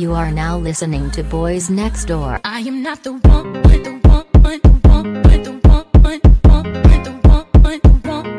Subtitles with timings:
[0.00, 2.40] You are now listening to Boys Next Door.
[2.42, 5.50] I am not the one, the one, the one, the one, the
[6.00, 6.30] one, the
[7.28, 7.90] one, the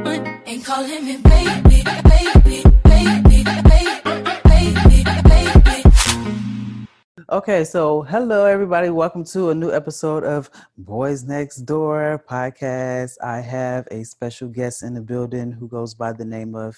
[0.03, 6.87] one, and calling me baby, baby, baby, baby, baby, baby.
[7.29, 8.89] Okay, so hello everybody.
[8.89, 13.17] Welcome to a new episode of Boys Next Door podcast.
[13.23, 16.75] I have a special guest in the building who goes by the name of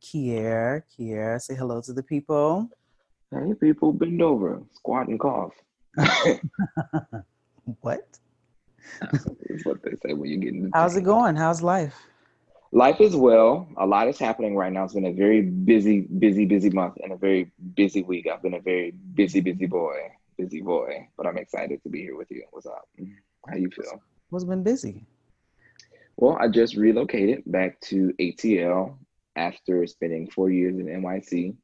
[0.00, 0.84] Kier.
[0.98, 2.70] Kier, say hello to the people.
[3.32, 5.52] Hey, people, bend over, squat, and cough.
[7.80, 8.18] What?
[9.00, 11.34] That's what they say when you get into How's it going?
[11.34, 11.96] How's life?
[12.72, 13.68] Life is well.
[13.76, 14.84] A lot is happening right now.
[14.84, 18.28] It's been a very busy, busy, busy month and a very busy week.
[18.32, 19.96] I've been a very busy, busy boy,
[20.36, 21.08] busy boy.
[21.16, 22.44] But I'm excited to be here with you.
[22.50, 22.88] What's up?
[23.48, 24.00] How you feel?
[24.30, 25.06] What's been busy?
[26.16, 28.96] Well, I just relocated back to ATL
[29.36, 31.56] after spending four years in NYC.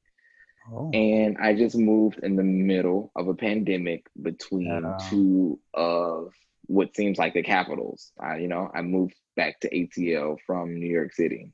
[0.71, 4.97] Oh, And I just moved in the middle of a pandemic between Yeah.
[5.11, 6.33] two of
[6.67, 8.13] what seems like the capitals.
[8.21, 11.51] I, you know, I moved back to ATL from New York City.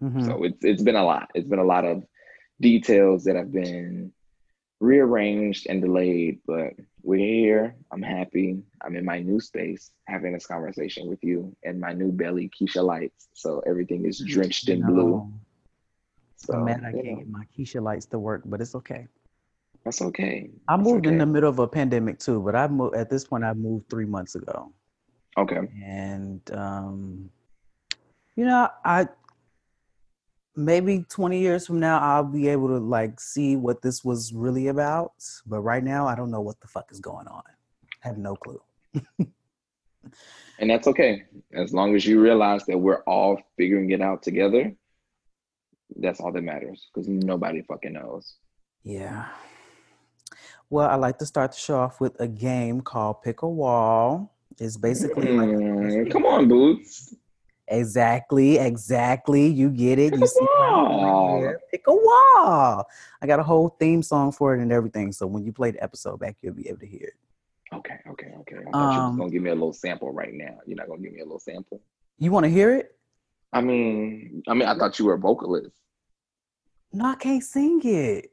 [0.00, 0.24] mhm.
[0.24, 1.30] So it's it's been a lot.
[1.34, 2.04] It's been a lot of
[2.60, 4.12] details that have been
[4.80, 7.76] rearranged and delayed, but we're here.
[7.90, 8.62] I'm happy.
[8.82, 12.82] I'm in my new space having this conversation with you and my new belly Keisha
[12.84, 13.28] lights.
[13.34, 15.32] So everything is drenched in blue.
[16.46, 19.08] So I'm mad I can't know, get my Keisha lights to work, but it's okay.
[19.84, 20.50] that's okay.
[20.68, 23.24] I That's moved in the middle of a pandemic too, but I moved at this
[23.24, 24.72] point I moved three months ago.
[25.36, 25.60] Okay.
[25.84, 27.30] and um
[28.36, 29.08] you know i
[30.56, 34.68] maybe 20 years from now i'll be able to like see what this was really
[34.68, 35.12] about
[35.46, 37.42] but right now i don't know what the fuck is going on
[38.04, 38.62] i have no clue
[40.58, 41.24] And that's okay.
[41.52, 44.72] As long as you realize that we're all figuring it out together,
[45.96, 48.36] that's all that matters because nobody fucking knows.
[48.82, 49.26] yeah
[50.70, 54.34] well i like to start the show off with a game called pick a wall
[54.58, 57.14] it's basically like Mm, come on, Boots.
[57.68, 61.54] exactly exactly you get it Pick you see wall.
[61.70, 62.84] pick a wall
[63.22, 65.82] i got a whole theme song for it and everything so when you play the
[65.82, 67.14] episode back you'll be able to hear it
[67.72, 68.56] Okay, okay, okay.
[68.68, 70.58] I thought you Um, was gonna give me a little sample right now.
[70.64, 71.80] You're not gonna give me a little sample.
[72.18, 72.94] You want to hear it?
[73.52, 75.74] I mean, I mean, I thought you were a vocalist.
[76.94, 78.30] No, I can't sing it.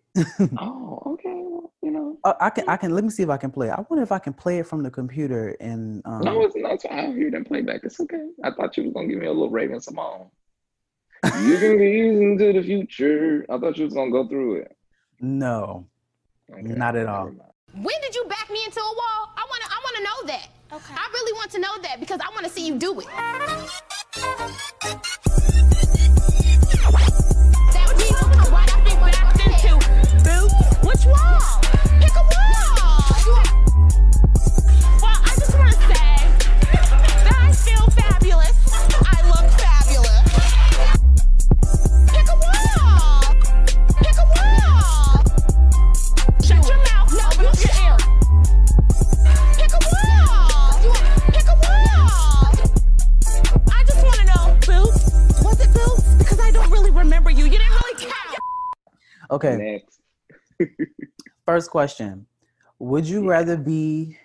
[0.60, 1.34] Oh, okay.
[1.34, 2.64] Well, you know, Uh, I can.
[2.70, 2.94] I can.
[2.94, 3.72] Let me see if I can play it.
[3.72, 5.56] I wonder if I can play it from the computer.
[5.60, 6.80] And um, no, it's not.
[6.92, 7.82] I'll hear them playback.
[7.84, 8.28] It's okay.
[8.44, 10.30] I thought you was gonna give me a little Raven-Symoné.
[11.44, 13.46] You can gaze into the future.
[13.50, 14.78] I thought you was gonna go through it.
[15.20, 15.88] no,
[16.52, 17.32] Okay, Not at all.
[17.74, 19.22] When did you back me into a wall?
[19.38, 20.48] I wanna I wanna know that.
[20.74, 20.94] Okay.
[20.94, 23.08] I really want to know that because I wanna see you do it.
[30.84, 31.40] Which wall?
[32.00, 33.02] Pick a wall.
[35.02, 36.12] Well, I just wanna say
[37.24, 38.56] that I feel fabulous.
[39.06, 40.28] I look fabulous.
[42.12, 43.22] Pick a wall.
[44.02, 45.22] Pick a wall.
[46.44, 47.10] Shut your mouth.
[47.14, 47.98] No, open up your ear.
[49.58, 50.72] Pick a wall.
[51.32, 52.50] Pick a wall.
[53.72, 55.04] I just want to know, Boots.
[55.44, 56.16] Was it Boots?
[56.18, 57.46] Because I don't really remember you.
[57.46, 58.40] You didn't really count.
[59.30, 59.56] Okay.
[59.56, 59.91] Next.
[61.46, 62.26] First question:
[62.80, 64.18] Would you rather be?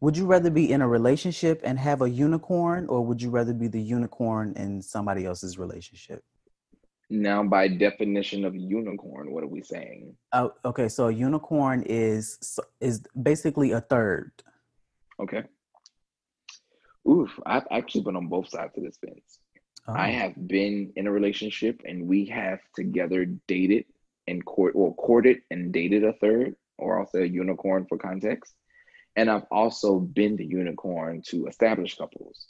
[0.00, 3.54] Would you rather be in a relationship and have a unicorn, or would you rather
[3.54, 6.22] be the unicorn in somebody else's relationship?
[7.08, 10.14] Now, by definition of unicorn, what are we saying?
[10.32, 10.88] Oh, okay.
[10.88, 14.32] So a unicorn is is basically a third.
[15.20, 15.44] Okay.
[17.08, 19.38] Oof, I've actually been on both sides of this fence.
[19.88, 20.12] I Oh.
[20.18, 23.84] have been in a relationship and we have together dated
[24.26, 28.54] and court or courted and dated a third, or say a unicorn for context.
[29.14, 32.46] And I've also been the unicorn to established couples.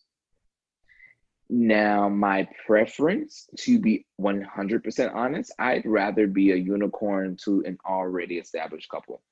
[1.49, 8.39] Now, my preference, to be 100% honest, I'd rather be a unicorn to an already
[8.39, 9.23] established couple.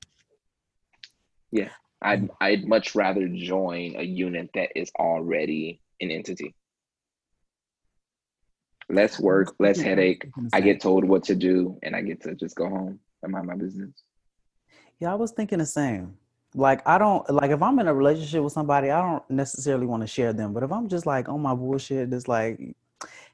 [1.50, 1.70] Yeah,
[2.00, 6.55] I'd I'd much rather join a unit that is already an entity.
[8.89, 10.27] Less work, less Yeah, headache.
[10.53, 13.47] I get told what to do, and I get to just go home and mind
[13.47, 13.91] my business.
[15.01, 16.17] Yeah, I was thinking the same.
[16.55, 20.03] Like I don't like if I'm in a relationship with somebody, I don't necessarily want
[20.03, 20.53] to share them.
[20.53, 22.61] But if I'm just like on my bullshit, it's like,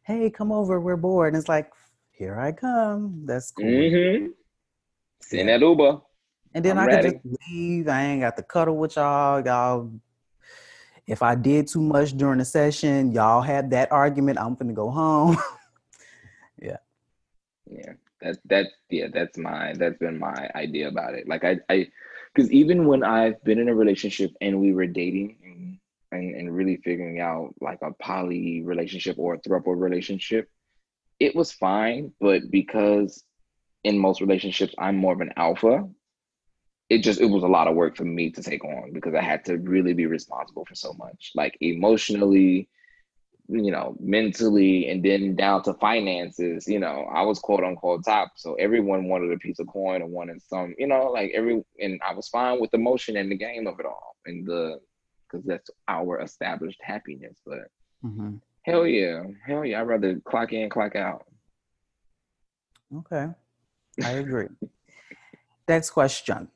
[0.04, 1.34] hey, come over, we're bored.
[1.34, 1.70] And it's like,
[2.12, 3.22] here I come.
[3.26, 3.66] That's cool.
[3.66, 4.26] Mm-hmm.
[5.20, 6.00] Send that Uber.
[6.54, 7.10] And then I'm I can ready.
[7.10, 7.88] just leave.
[7.88, 9.44] I ain't got to cuddle with y'all.
[9.44, 9.92] Y'all,
[11.10, 14.38] if I did too much during the session, y'all had that argument.
[14.38, 15.36] I'm finna go home.
[16.62, 16.76] Yeah.
[17.64, 21.26] Yeah, that that yeah, that's my that's been my idea about it.
[21.26, 21.88] Like I I
[22.34, 25.78] because even when I've been in a relationship and we were dating and,
[26.12, 30.50] and and really figuring out like a poly relationship or a throuple relationship,
[31.18, 32.12] it was fine.
[32.20, 33.24] But because
[33.82, 35.88] in most relationships I'm more of an alpha,
[36.90, 39.22] it just it was a lot of work for me to take on because I
[39.22, 42.68] had to really be responsible for so much, like emotionally,
[43.48, 46.66] you know, mentally, and then down to finances.
[46.66, 50.08] You know, I was quote unquote top, so everyone wanted a piece of coin or
[50.08, 53.36] wanted some, you know, like every, and I was fine with the motion and the
[53.38, 54.80] game of it all, and the
[55.30, 57.38] because that's our established happiness.
[57.46, 57.68] But
[58.02, 61.24] hmm hell yeah, hell yeah, I'd rather clock in, clock out.
[62.96, 63.28] Okay,
[64.02, 64.48] I agree.
[65.68, 66.48] Next question.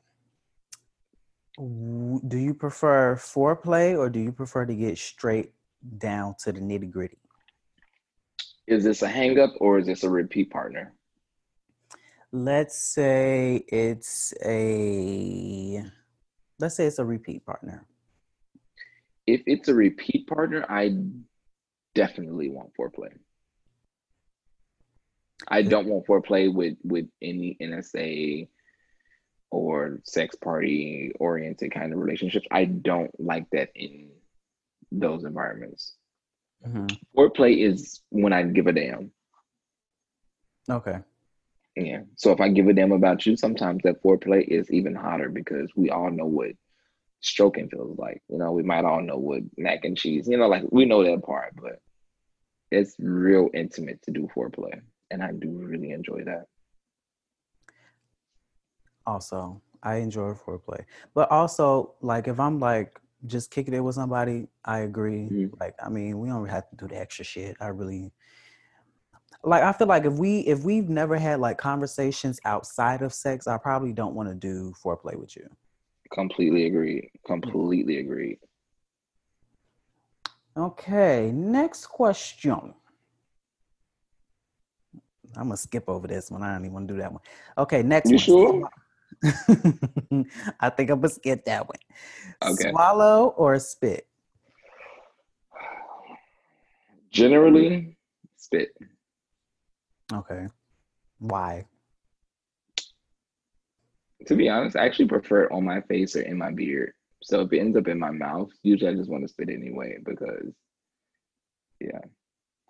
[1.57, 5.53] Do you prefer foreplay or do you prefer to get straight
[5.97, 7.17] down to the nitty gritty?
[8.67, 10.93] Is this a hang up or is this a repeat partner?
[12.31, 15.83] Let's say it's a
[16.59, 17.85] let's say it's a repeat partner.
[19.27, 20.97] If it's a repeat partner, I
[21.93, 23.11] definitely want foreplay.
[25.47, 28.49] I don't want foreplay with with any NSA
[29.51, 32.47] or sex party oriented kind of relationships.
[32.51, 34.11] I don't like that in
[34.91, 35.95] those environments.
[36.65, 36.97] Mhm.
[37.15, 39.11] Foreplay is when I give a damn.
[40.69, 40.99] Okay.
[41.75, 42.03] Yeah.
[42.15, 45.71] So if I give a damn about you, sometimes that foreplay is even hotter because
[45.75, 46.51] we all know what
[47.19, 48.21] stroking feels like.
[48.29, 51.03] You know, we might all know what mac and cheese, you know, like we know
[51.03, 51.81] that part, but
[52.71, 54.81] it's real intimate to do foreplay.
[55.11, 56.45] And I do really enjoy that.
[59.07, 64.47] Also, I enjoy foreplay, but also like if I'm like just kicking it with somebody,
[64.63, 65.29] I agree.
[65.31, 65.51] Mhm.
[65.59, 67.55] Like I mean, we don't have to do the extra shit.
[67.59, 68.11] I really
[69.43, 69.63] like.
[69.63, 73.57] I feel like if we if we've never had like conversations outside of sex, I
[73.57, 75.47] probably don't want to do foreplay with you.
[76.11, 77.09] Completely agreed.
[77.25, 78.39] Completely agreed.
[80.57, 82.73] Okay, next question.
[85.35, 86.43] I'm gonna skip over this one.
[86.43, 87.21] I don't even want to do that one.
[87.57, 88.23] Okay, next You one.
[88.23, 88.69] sure?
[90.59, 91.79] I think I'm gonna skip that one.
[92.43, 92.71] Okay.
[92.71, 94.07] Swallow or spit?
[97.11, 97.95] Generally,
[98.37, 98.69] spit.
[100.13, 100.47] Okay.
[101.19, 101.65] Why?
[104.27, 106.93] To be honest, I actually prefer it on my face or in my beard.
[107.23, 109.97] So if it ends up in my mouth, usually I just want to spit anyway
[110.03, 110.53] because,
[111.79, 111.99] yeah.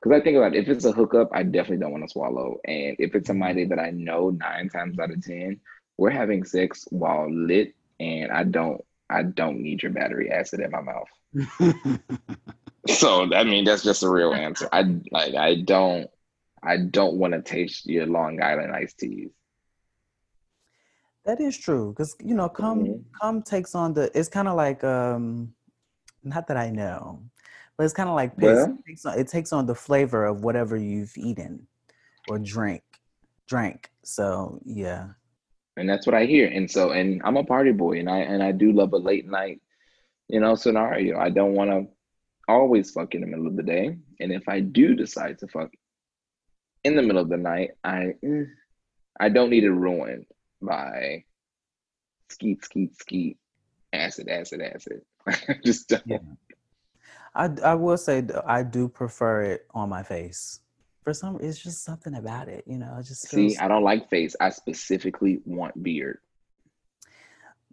[0.02, 2.57] Because I think about it, if it's a hookup, I definitely don't want to swallow.
[2.66, 5.60] And if it's somebody that I know nine times out of ten,
[5.97, 10.71] we're having sex while lit, and I don't, I don't need your battery acid in
[10.71, 12.00] my mouth.
[12.88, 14.69] So I mean, that's just a real answer.
[14.71, 16.07] I like, I don't,
[16.61, 19.31] I don't want to taste your Long Island iced teas.
[21.25, 23.04] that is true because you know, come Mhm.
[23.19, 24.11] come takes on the.
[24.14, 25.52] It's kind of like um,
[26.23, 27.23] not that I know,
[27.75, 28.68] but it's kind of like piss.
[28.68, 31.66] Well- it, takes on, it takes on the flavor of whatever you've eaten
[32.30, 32.83] or drink,
[33.47, 33.90] drank.
[34.04, 35.07] So yeah.
[35.77, 36.47] And that's what I hear.
[36.47, 39.27] And so, and I'm a party boy, and I and I do love a late
[39.27, 39.61] night,
[40.27, 41.19] you know, scenario.
[41.19, 41.87] I don't want to
[42.47, 45.71] always fuck in the middle of the day, and if I do decide to fuck
[46.83, 48.44] in the middle of the night, I eh,
[49.19, 50.25] I don't need it ruined
[50.61, 51.23] by
[52.29, 53.37] skeet skeet skeet,
[53.94, 55.01] acid acid acid.
[55.65, 56.03] Just don't.
[56.05, 56.19] Yeah.
[57.33, 60.61] I I will say I do prefer it on my face.
[61.06, 62.97] For some, it's just something about it, you know.
[63.00, 63.54] It just feels.
[63.54, 64.35] See, I don't like face.
[64.42, 66.18] I specifically want beard.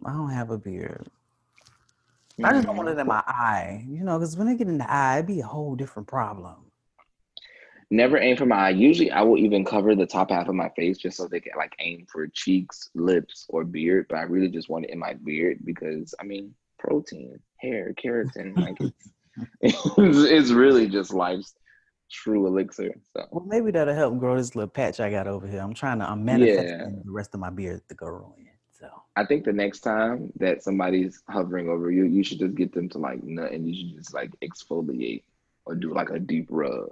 [0.05, 1.07] I don't have a beard.
[2.43, 3.09] I just don't want it in mm.
[3.09, 5.75] my eye, you know, because when it get in the eye, it'd be a whole
[5.75, 6.55] different problem.
[7.89, 8.69] Never aim for my eye.
[8.69, 11.53] Usually, I will even cover the top half of my face just so they can
[11.57, 14.05] like aim for cheeks, lips, or beard.
[14.09, 18.55] But I really just want it in my beard because I mean, protein, hair, keratin,
[18.57, 19.09] like it's
[19.97, 21.55] it's, it's really just life's
[22.13, 22.93] true elixir.
[23.13, 25.59] So Well, maybe that'll help grow this little patch I got over here.
[25.59, 27.01] I'm trying to, I'm manifesting Yeah.
[27.03, 28.47] the rest of my beard to grow in.
[28.79, 32.71] So I think the next time that somebody's hovering over you, you should just get
[32.73, 35.23] them to like nut and you should just like exfoliate
[35.65, 36.89] or do like a deep rub.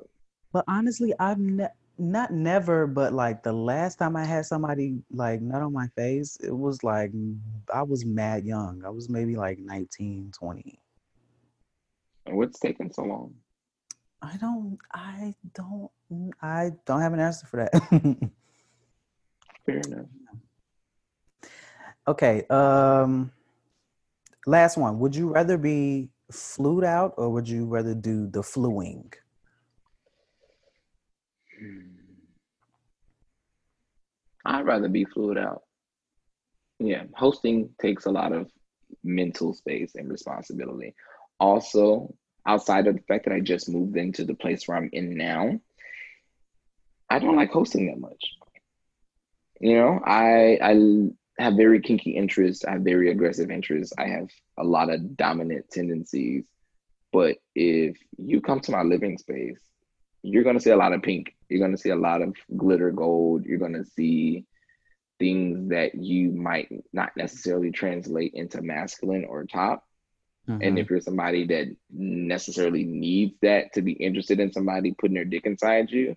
[0.54, 5.42] But honestly, I've ne- not never, but like the last time I had somebody like
[5.42, 7.12] nut on my face, it was like
[7.74, 8.84] I was mad young.
[8.86, 10.80] I was maybe like 19, 20.
[12.26, 13.34] And what's taking so long?
[14.22, 17.74] I don't, I don't, mm, I don't have an answer for that.
[19.66, 20.06] Fair enough.
[22.08, 22.46] okay.
[22.50, 23.32] Um,
[24.46, 25.00] last one.
[25.00, 29.12] Would you rather be flued out or would you rather do the fluing?
[34.46, 35.64] I'd rather be fluid out.
[36.80, 38.50] Yeah, hosting takes a lot of
[39.04, 40.96] mental space and responsibility.
[41.40, 42.14] Also,
[42.46, 45.60] outside of the fact that I just moved into the place where I'm in now,
[47.10, 48.24] I don't like hosting that much.
[49.60, 52.66] You know, I I have very kinky interests.
[52.66, 53.94] I have very aggressive interests.
[53.98, 56.46] I have a lot of dominant tendencies.
[57.12, 59.60] But if you come to my living space,
[60.24, 61.36] you're gonna see a lot of pink.
[61.50, 63.46] You're gonna see a lot of glitter gold.
[63.46, 64.46] You're gonna see
[65.20, 69.86] things that you might not necessarily translate into masculine or top.
[70.48, 70.80] And Mhm.
[70.80, 75.46] if you're somebody that necessarily needs that to be interested in somebody putting their dick
[75.46, 76.16] inside you,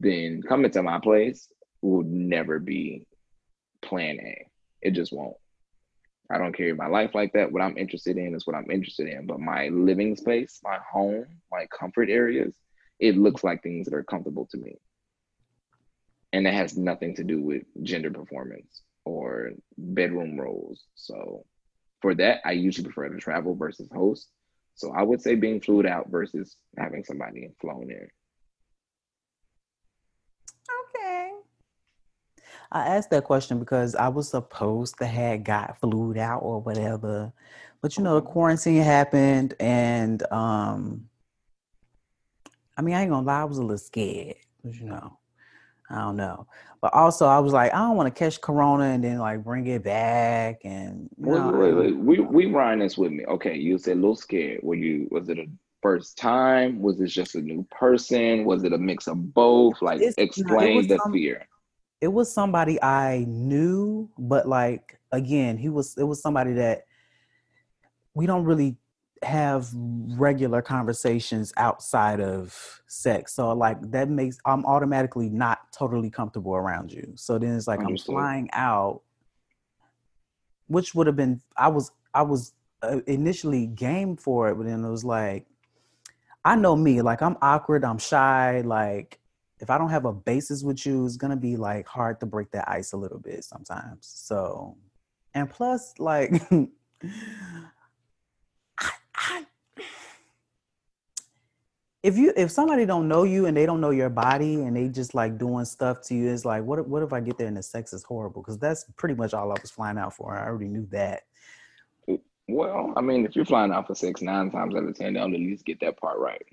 [0.00, 1.52] then coming to my place
[1.82, 3.06] will never be
[3.82, 4.46] plan A.
[4.80, 5.36] It just won't.
[6.30, 7.52] I don't carry my life like that.
[7.52, 9.26] What I'm interested in is what I'm interested in.
[9.26, 12.56] But my living space, my home, my comfort areas,
[12.98, 14.78] it looks like things that are comfortable to me.
[16.32, 20.84] And that has nothing to do with gender performance or bedroom roles.
[20.94, 21.44] So
[22.02, 24.28] for that, I usually prefer to travel versus host.
[24.74, 28.08] So I would say being flued out versus having somebody flown in.
[30.96, 31.32] Okay.
[32.72, 37.32] I asked that question because I was supposed to have got flued out or whatever.
[37.80, 41.08] But you know, the quarantine happened and um
[42.76, 45.18] I mean I ain't gonna lie, I was a little scared, 'cause, you know.
[45.92, 46.46] I don't know.
[46.80, 49.66] But also I was like, I don't want to catch corona and then like bring
[49.68, 51.96] it back and Wait, know, wait, wait.
[51.96, 53.24] We we riding this with me.
[53.26, 54.60] Okay, you said a little scared.
[54.62, 55.46] Were you was it a
[55.82, 56.80] first time?
[56.80, 58.44] Was it just a new person?
[58.44, 59.80] Was it a mix of both?
[59.82, 61.46] Like It's- explain the some- fear.
[62.00, 66.86] it was somebody I knew, but like again, he was it was somebody that
[68.14, 68.76] we don't really
[69.22, 73.34] have regular conversations outside of sex.
[73.34, 77.12] So like that makes I'm automatically not totally comfortable around you.
[77.16, 78.14] So then it's like Understood.
[78.14, 79.02] I'm flying out
[80.68, 82.52] which would have been I was I was
[82.82, 85.46] uh, initially game for it, but then it was like
[86.44, 89.20] I know me, like I'm awkward, I'm shy, like
[89.60, 92.50] if I don't have a basis with you, it's gonna be like hard to break
[92.50, 94.00] that ice a little bit sometimes.
[94.00, 94.76] So,
[95.34, 96.32] and plus, like,
[98.78, 99.46] I, I,
[102.02, 104.88] if you if somebody don't know you and they don't know your body and they
[104.88, 107.46] just like doing stuff to you, it's like, what if, what if I get there
[107.46, 108.42] and the sex is horrible?
[108.42, 110.36] Because that's pretty much all I was flying out for.
[110.36, 111.22] I already knew that.
[112.48, 115.24] Well, I mean, if you're flying out for six, nine times out of ten, they'll
[115.24, 116.44] at least get that part right.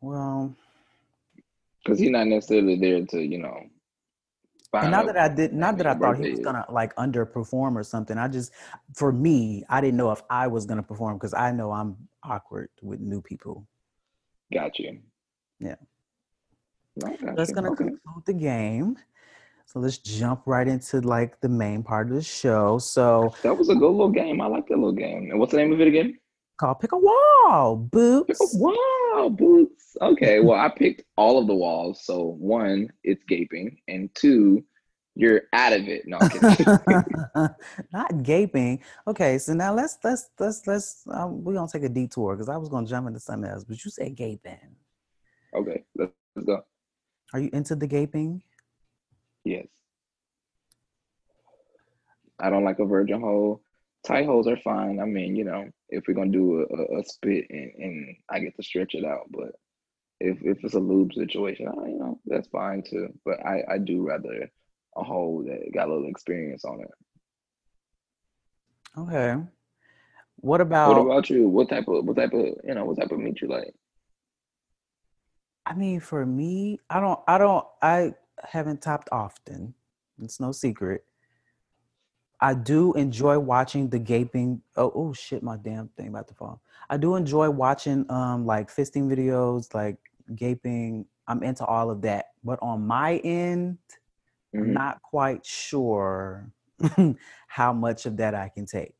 [0.00, 0.54] Well,
[1.84, 3.62] Because he's not necessarily there to, you know,
[4.74, 7.82] and not that I did, not that I thought he was gonna like underperform or
[7.82, 8.18] something.
[8.18, 8.52] I just,
[8.94, 11.96] for me, I didn't know if I was gonna perform because I know I'm
[12.28, 13.66] awkward with new people.
[14.52, 14.98] Got you.
[15.60, 15.76] Yeah.
[16.96, 17.54] No, got That's you.
[17.54, 17.84] gonna Okay.
[17.84, 18.96] conclude the game.
[19.66, 22.78] So let's jump right into like the main part of the show.
[22.78, 24.40] So That was a good little game.
[24.40, 25.30] I like that little game.
[25.30, 26.18] And what's the name of it again?
[26.58, 28.40] called pick a wall, boots.
[28.54, 29.96] Wow, boots.
[30.02, 32.04] Okay, well, I picked all of the walls.
[32.04, 34.64] So one, it's gaping, and two,
[35.18, 36.04] you're out of it.
[36.06, 36.18] No.
[37.92, 38.80] Not gaping.
[39.04, 42.56] Okay, so now let's let's let's let's um, we're gonna take a detour because I
[42.56, 44.76] was gonna jump into something else, but you said gaping.
[45.54, 46.64] okay, let's, let's go.
[47.34, 48.42] Are you into the gaping?
[49.44, 49.66] Yes.
[52.38, 53.60] I don't like a virgin hole.
[54.06, 55.00] Tight holes are fine.
[55.00, 58.38] I mean, you know, if we're gonna do a, a, a spit and, and I
[58.38, 59.56] get to stretch it out, but
[60.20, 63.08] if if it's a lube situation, uh, you know, that's fine too.
[63.24, 64.48] But I I do rather
[64.98, 66.90] a hole that got a little experience on it.
[68.98, 69.36] Okay.
[70.36, 70.96] What about?
[70.96, 71.48] What about you?
[71.48, 73.74] What type of what type of you know what type of meat you like?
[75.66, 79.74] I mean, for me, I don't, I don't, I haven't topped often.
[80.22, 81.04] It's no secret.
[82.40, 84.62] I do enjoy watching the gaping.
[84.76, 86.62] Oh, oh shit, my damn thing about to fall.
[86.88, 89.98] I do enjoy watching um like fisting videos, like
[90.34, 91.04] gaping.
[91.26, 92.26] I'm into all of that.
[92.42, 93.78] But on my end,
[94.54, 94.72] I'm Mhm.
[94.72, 96.50] not quite sure
[97.48, 98.94] how much of that I can take.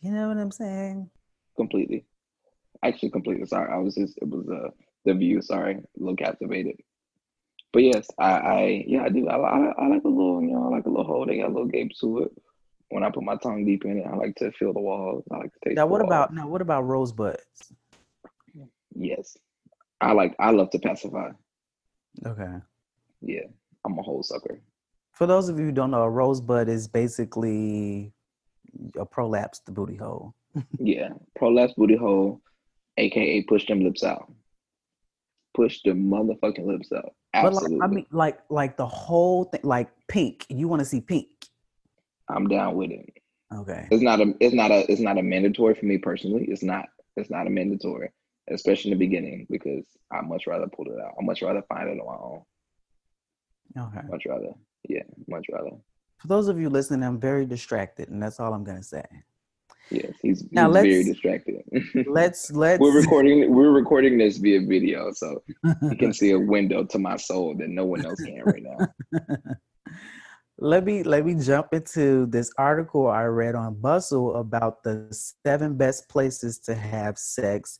[0.00, 1.10] You know what I'm saying?
[1.56, 2.04] completely.
[2.82, 3.46] Actually, completely.
[3.46, 4.70] Sorry, I was just it was uh
[5.04, 5.40] the view.
[5.40, 6.76] Sorry, a little captivated.
[7.72, 9.28] But yes, I, I yeah I do.
[9.28, 11.24] I, I I like a little you know I like a little hole.
[11.26, 12.32] They got a little gape to it.
[12.90, 15.24] When I put my tongue deep in it, I like to feel the walls.
[15.32, 15.76] I like to taste.
[15.76, 17.72] Now what about now what about rosebuds?
[18.94, 19.36] Yes,
[20.00, 20.34] I like.
[20.38, 21.30] I love to pacify.
[22.26, 22.56] Okay.
[23.24, 23.46] Yeah,
[23.84, 24.60] I'm a hole sucker.
[25.12, 28.12] For those of you who don't know, a rosebud is basically
[28.98, 30.34] a prolapsed the booty hole.
[30.78, 32.40] Yeah, prolapse booty hole,
[32.96, 34.32] aka push them lips out.
[35.54, 37.14] Push the motherfucking lips out.
[37.32, 37.78] Absolutely.
[37.78, 40.46] But like I mean like like the whole thing like pink.
[40.48, 41.28] You want to see pink.
[42.28, 43.18] I'm down with it.
[43.52, 43.88] Okay.
[43.90, 46.44] It's not a it's not a it's not a mandatory for me personally.
[46.44, 48.10] It's not it's not a mandatory,
[48.48, 51.14] especially in the beginning, because I much rather pull it out.
[51.20, 52.42] I much rather find it on my own.
[53.76, 54.00] Okay.
[54.08, 54.54] Much rather.
[54.88, 55.70] Yeah, much rather.
[56.18, 59.04] For those of you listening, I'm very distracted, and that's all I'm gonna say.
[59.90, 61.62] Yes, he's, Now he's very let's- distracted.
[62.06, 65.42] Let's let's we're recording we're recording this via video, so
[65.82, 68.78] you can see a window to my soul that no one else can right now.
[70.58, 75.08] let me let me jump into this article I read on Bustle about the
[75.44, 77.78] seven best places to have sex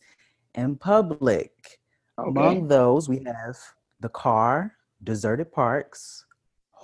[0.55, 1.53] in public.
[2.19, 2.29] Okay.
[2.29, 3.57] Among those, we have
[4.00, 4.73] the car,
[5.04, 6.26] deserted parks,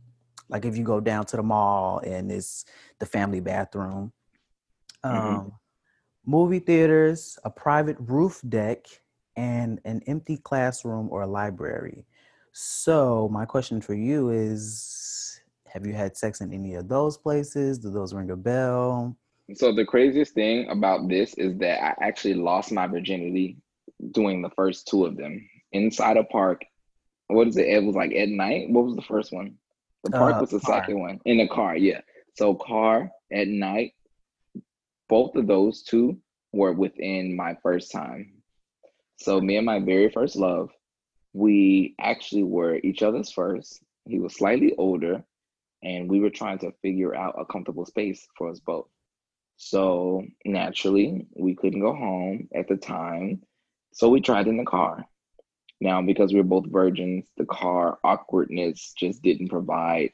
[0.48, 2.64] like if you go down to the mall and it's
[3.00, 4.12] the family bathroom.
[5.04, 5.52] Um, Mhm.
[6.26, 8.86] movie theaters, a private roof deck,
[9.36, 12.06] and an empty classroom or library.
[12.52, 17.78] So my question for you is have you had sex in any of those places?
[17.78, 19.16] Do those ring a bell?
[19.54, 23.56] So the craziest thing about this is that I actually lost my virginity
[24.12, 26.64] doing the first two of them inside a park.
[27.28, 27.66] What is it?
[27.66, 28.70] It was like at night.
[28.70, 29.56] What was the first one?
[30.04, 30.80] The park Uh, was the car.
[30.80, 31.20] second one.
[31.24, 32.00] In the car, yeah.
[32.34, 33.94] So car at night.
[35.08, 36.18] Both of those two
[36.52, 38.34] were within my first time.
[39.16, 40.70] So me and my very first love,
[41.32, 43.82] we actually were each other's first.
[44.06, 45.24] He was slightly older,
[45.82, 48.88] and we were trying to figure out a comfortable space for us both.
[49.58, 53.42] So naturally, we couldn't go home at the time.
[53.92, 55.04] So we tried in the car.
[55.80, 60.12] Now, because we were both virgins, the car awkwardness just didn't provide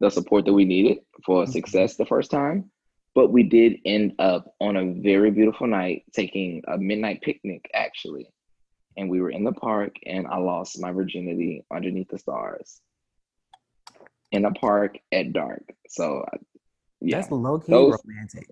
[0.00, 1.48] the support that we needed for Mhm.
[1.48, 2.70] success the first time.
[3.14, 8.32] But we did end up on a very beautiful night taking a midnight picnic, actually.
[8.96, 12.80] And we were in the park, and I lost my virginity underneath the stars
[14.32, 15.64] in a park at dark.
[15.88, 16.24] So,
[17.00, 17.16] yeah.
[17.20, 18.48] That's low key Those- romantic.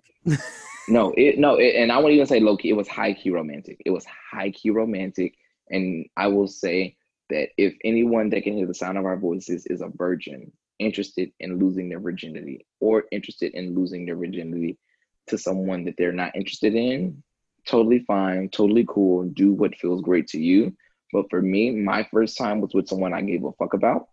[0.89, 2.71] No, it no, it, and I won't even say low key.
[2.71, 3.81] It was high key romantic.
[3.85, 5.35] It was high key romantic,
[5.71, 6.97] and I will say
[7.31, 11.31] that if anyone that can hear the sound of our voices is a virgin interested
[11.41, 14.79] in losing their virginity or interested in losing their virginity
[15.27, 17.23] to someone that they're not interested in,
[17.67, 19.25] totally fine, totally cool.
[19.25, 20.75] Do what feels great to you.
[21.13, 24.09] But for me, my first time was with someone I gave a fuck about.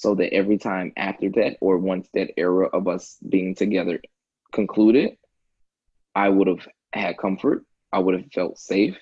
[0.00, 4.00] So that every time after that, or once that era of us being together
[4.50, 5.18] concluded,
[6.14, 8.96] I would have had comfort, I would have felt safe,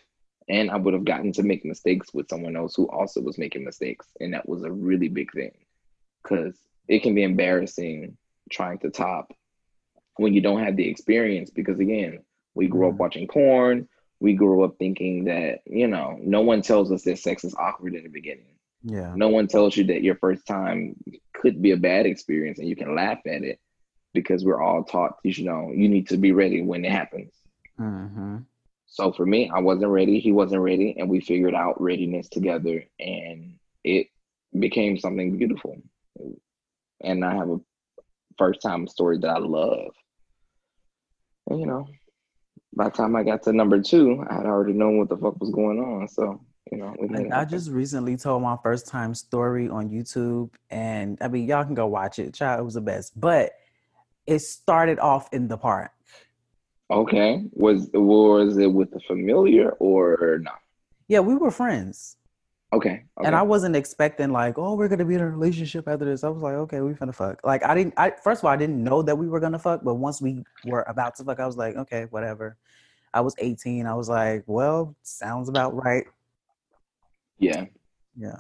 [0.49, 3.65] and I would have gotten to make mistakes with someone else who also was making
[3.65, 4.09] mistakes.
[4.21, 5.53] And that was a really big thing
[6.23, 8.17] because it can be embarrassing
[8.51, 9.33] trying to top
[10.17, 11.51] when you don't have the experience.
[11.51, 12.99] Because again, we grew up Mhm.
[12.99, 13.89] watching porn,
[14.21, 17.95] we grew up thinking that, you know, no one tells us that sex is awkward
[17.95, 18.58] in the beginning.
[18.83, 19.13] Yeah.
[19.17, 20.97] No one tells you that your first time
[21.35, 23.59] could be a bad experience and you can laugh at it
[24.15, 27.33] because we're all taught, you know, you need to be ready when it happens.
[27.77, 28.39] hmm
[28.87, 32.85] So for me, I wasn't ready, he wasn't ready, and we figured out readiness together
[32.99, 34.09] and it
[34.59, 35.77] became something beautiful.
[37.01, 37.61] And I have a
[38.39, 39.93] first time story that I love.
[41.49, 41.89] And you know,
[42.75, 45.41] by the time I got to number two, I had already known what the fuck
[45.41, 46.09] was going on.
[46.09, 49.91] So, you know, we made I, I just recently told my first time story on
[49.91, 52.35] YouTube, and I mean, y'all can go watch it.
[52.35, 53.19] Child, it was the best.
[53.19, 53.53] But
[54.27, 55.91] it started off in the park.
[56.91, 57.45] Okay.
[57.53, 60.61] Was was it with a familiar or not?
[61.09, 62.17] Yeah, we were friends.
[62.71, 62.89] Okay.
[62.91, 63.27] okay.
[63.27, 66.23] And I wasn't expecting like, oh, we're gonna be in a relationship after this.
[66.23, 67.41] I was like, okay, we finna fuck.
[67.45, 69.83] Like I didn't I first of all I didn't know that we were gonna fuck,
[69.83, 72.57] but once we were about to fuck, I was like, okay, whatever.
[73.15, 73.87] I was 18.
[73.87, 76.05] I was like, well, sounds about right.
[77.39, 77.67] Yeah.
[78.17, 78.37] Yeah.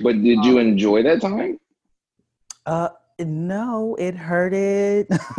[0.00, 1.58] But did you enjoy that time?
[2.64, 5.08] Uh no, it hurted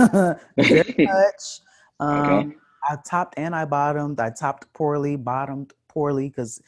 [0.58, 1.62] very much.
[2.00, 2.56] Um Okay.
[2.90, 4.20] I topped and I bottomed.
[4.20, 6.62] I topped poorly, bottomed poorly because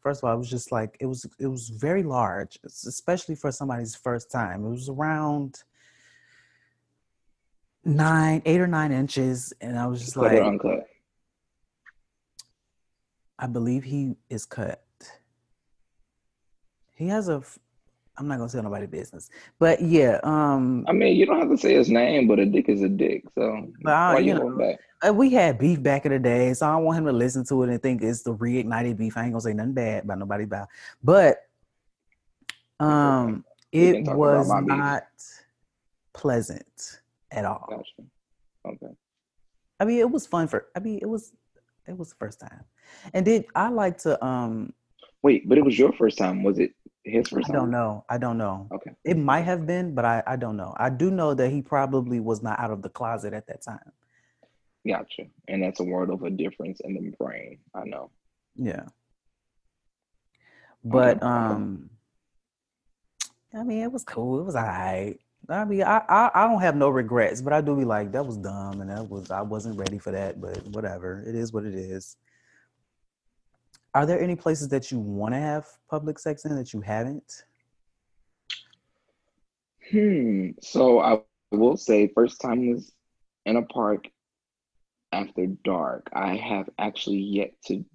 [0.00, 3.52] first of all, it was just like it was it was very large, especially for
[3.52, 4.64] somebody's first time.
[4.64, 5.62] It was around
[7.84, 10.84] nine, eight or nine inches, and I was just Cut like?
[13.38, 14.85] I believe he is cut.
[16.96, 17.36] He has a.
[17.36, 17.58] f-
[18.18, 19.28] I'm not gonna tell nobody business,
[19.58, 20.18] but yeah.
[20.24, 22.88] Um, I mean, you don't have to say his name, but a dick is a
[22.88, 23.24] dick.
[23.34, 24.78] So I- why you you know, back?
[25.06, 27.44] uh, we had beef back in the day, so I don't want him to listen
[27.46, 29.18] to it and think it's the reignited beef.
[29.18, 30.68] I ain't gonna say nothing bad about nobody about,
[31.04, 31.46] but
[32.80, 35.04] um, it was not
[36.14, 37.66] pleasant at all.
[37.68, 38.08] Gotcha.
[38.66, 38.94] Okay.
[39.78, 40.66] I mean, it was fun for.
[40.74, 41.32] I mean, it was
[41.86, 42.64] it was the first time,
[43.12, 44.72] and did I like to um.
[45.22, 46.42] Wait, but it was your first time.
[46.42, 46.72] Was it
[47.06, 48.04] his I don't know.
[48.08, 48.68] I don't know.
[48.72, 48.92] Okay.
[49.04, 50.74] It might have been, but I, I don't know.
[50.76, 53.92] I do know that he probably was not out of the closet at that time.
[54.86, 55.24] Gotcha.
[55.48, 57.58] And that's a world of a difference in the brain.
[57.74, 58.10] I know.
[58.56, 58.86] Yeah.
[60.84, 61.26] But Okay.
[61.26, 61.90] um
[63.54, 64.40] I mean it was cool.
[64.40, 65.18] It was alright.
[65.48, 68.26] I mean I, I I don't have no regrets, but I do be like that
[68.26, 71.22] was dumb and that was I wasn't ready for that, but whatever.
[71.26, 72.16] It is what it is.
[73.96, 77.44] Are there any places that you want to have public sex in that you haven't?
[79.90, 80.50] Hmm.
[80.60, 82.92] So I will say, first time was
[83.46, 84.08] in a park
[85.12, 86.10] after dark.
[86.12, 87.86] I have actually yet to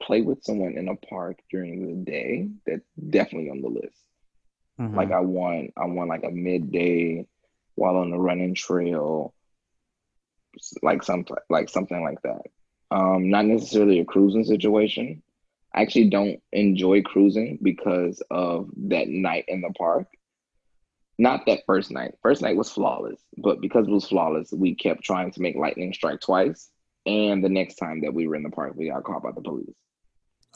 [0.00, 2.48] play with someone in a park during the day.
[2.64, 4.04] That's definitely on the list.
[4.80, 4.94] Mm-hmm.
[4.94, 7.26] Like I want, I want like a midday
[7.74, 9.34] while on the running trail,
[10.84, 12.42] like some like something like that.
[12.90, 15.22] Um, not necessarily a cruising situation.
[15.74, 20.06] I actually don't enjoy cruising because of that night in the park.
[21.18, 22.14] Not that first night.
[22.22, 25.92] First night was flawless, but because it was flawless, we kept trying to make lightning
[25.92, 26.68] strike twice.
[27.06, 29.40] And the next time that we were in the park, we got caught by the
[29.40, 29.76] police.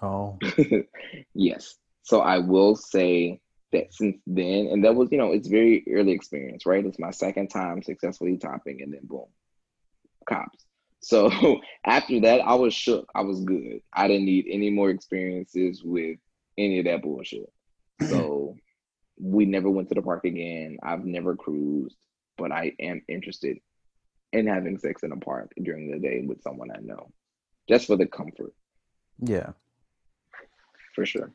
[0.03, 0.38] oh,
[1.35, 1.75] yes.
[2.03, 3.40] So I will say
[3.73, 6.85] that since then, and that was, you know, it's very early experience, right?
[6.85, 9.27] It's my second time successfully topping, and then boom,
[10.29, 10.63] cops.
[11.04, 11.30] So
[11.84, 13.10] after that, I was shook.
[13.14, 13.80] I was good.
[13.92, 16.18] I didn't need any more experiences with
[16.56, 17.52] any of that bullshit.
[18.08, 18.56] So
[19.18, 20.78] we never went to the park again.
[20.82, 21.96] I've never cruised,
[22.36, 23.58] but I am interested
[24.32, 27.12] in having sex in a park during the day with someone I know,
[27.68, 28.52] just for the comfort,
[29.20, 29.50] yeah.
[30.94, 31.32] for sure.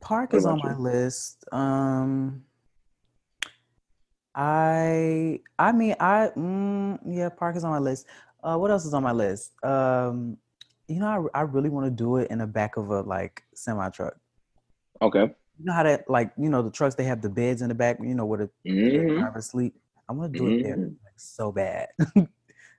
[0.00, 1.44] Park What is on about my list.
[1.52, 2.42] Um,
[4.40, 8.06] I I mean I mm, yeah, park is on my list.
[8.42, 9.52] Uh, what else is on my list?
[9.64, 10.38] Um,
[10.88, 13.44] you know, I I really want to do it in the back of a like
[13.54, 14.16] semi truck.
[15.00, 15.34] Okay.
[15.58, 17.74] You know how that like you know the trucks they have the beds in the
[17.74, 17.98] back.
[18.00, 19.18] You know where the, Mhm.
[19.18, 19.74] driver sleep.
[20.08, 20.96] I want to do it there Mhm.
[21.04, 21.88] like so bad.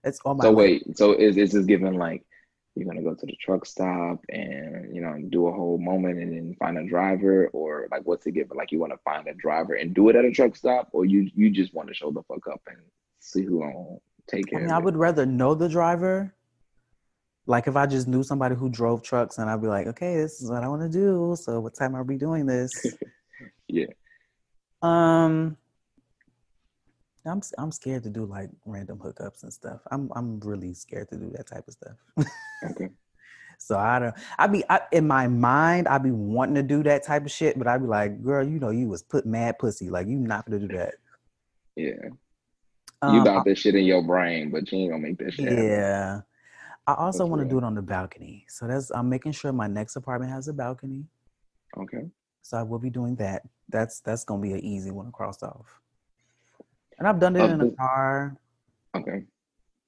[0.04, 2.26] It's on my So wait, so is is this given like
[2.76, 6.32] you're gonna go to the truck stop and you know do a whole moment and
[6.32, 8.56] then find a driver, or like what's it given?
[8.58, 11.06] Like you want to find a driver and do it at a truck stop, or
[11.06, 12.78] you you just want to show the fuck up and
[13.20, 16.34] see who gonna take I mean, I would rather know the driver.
[17.48, 20.42] Like if I just knew somebody who drove trucks, and I'd be like, okay, this
[20.42, 21.36] is what I want to do.
[21.38, 22.72] So what time are we doing this?
[23.68, 23.88] Yeah.
[24.82, 25.58] Um,
[27.26, 29.82] I'm I'm scared to do like random hookups and stuff.
[29.92, 32.28] I'm I'm really scared to do that type of stuff.
[32.64, 32.90] Okay.
[33.60, 34.16] so I don't.
[34.40, 37.58] I be I, in my mind, I be wanting to do that type of shit,
[37.58, 39.90] but I'd be like, girl, you know, you was put mad pussy.
[39.90, 40.96] Like you not gonna do that.
[41.76, 42.10] Yeah.
[43.02, 45.46] Um, You got this shit in your brain, but you ain't gonna make this shit
[45.46, 45.66] happen.
[45.66, 46.22] Yeah.
[46.88, 48.46] I also want to do it on the balcony.
[48.50, 51.06] So that's I'm making sure my next apartment has a balcony.
[51.78, 52.10] Okay.
[52.42, 53.44] So I will be doing that.
[53.70, 55.81] That's that's gonna be an easy one to cross off.
[57.00, 58.36] And I've done it Of in a car.
[58.96, 59.24] Okay.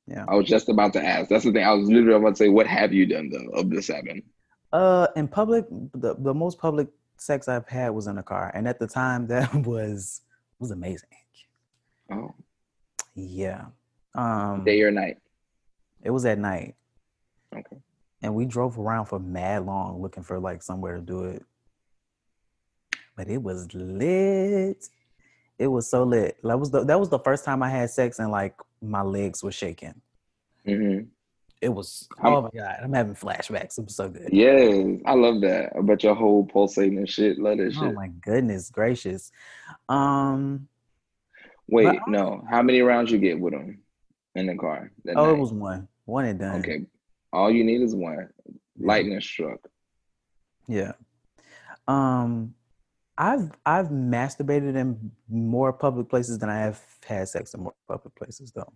[0.08, 0.26] Yeah.
[0.28, 1.30] I was just about to ask.
[1.30, 1.64] That's the thing.
[1.64, 4.24] I was literally about to say, what have you done though of the seven?
[4.72, 6.88] Uh in public, the, the most public
[7.18, 8.52] sex I've had was in a car.
[8.54, 10.22] And at the time that was
[10.60, 11.10] was amazing.
[12.12, 12.34] Oh,
[13.16, 13.66] Yeah.
[14.16, 15.18] Um day or night?
[16.02, 16.76] it was at night.
[17.56, 17.78] Okay.
[18.22, 21.44] And we drove around for mad long looking for like somewhere to do it.
[23.16, 24.90] But it was lit.
[25.64, 26.36] It was so lit.
[26.44, 29.42] That was the that was the first time I had sex and like my legs
[29.42, 29.94] were shaking.
[30.66, 31.04] hmm
[31.62, 33.78] It was oh my god, I'm having flashbacks.
[33.78, 34.28] It was so good.
[34.34, 35.72] Yes, I love that.
[35.74, 37.40] I bet your hole pulsating and shit.
[37.40, 37.82] Love that shit.
[37.82, 39.32] Oh my goodness gracious.
[39.88, 40.68] Um
[41.70, 42.44] Wait, no.
[42.50, 43.80] How many rounds you get with them
[44.36, 44.92] in the car?
[45.06, 45.88] That oh it was one.
[46.04, 46.60] One and done.
[46.60, 46.86] okay.
[47.32, 48.28] All you need is one.
[48.46, 48.88] Yeah.
[48.88, 49.62] Lightning struck.
[50.68, 50.92] Yeah.
[51.88, 52.54] Um
[53.18, 58.16] I've I've masturbated in more public places than I have had sex in more public
[58.16, 58.74] places though.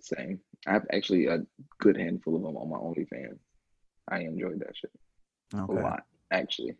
[0.00, 0.40] Same.
[0.66, 1.44] I have actually a
[1.78, 3.38] good handful of them on my OnlyFans.
[4.08, 4.90] I enjoyed that shit
[5.54, 5.80] Okay.
[5.80, 6.76] a lot, actually.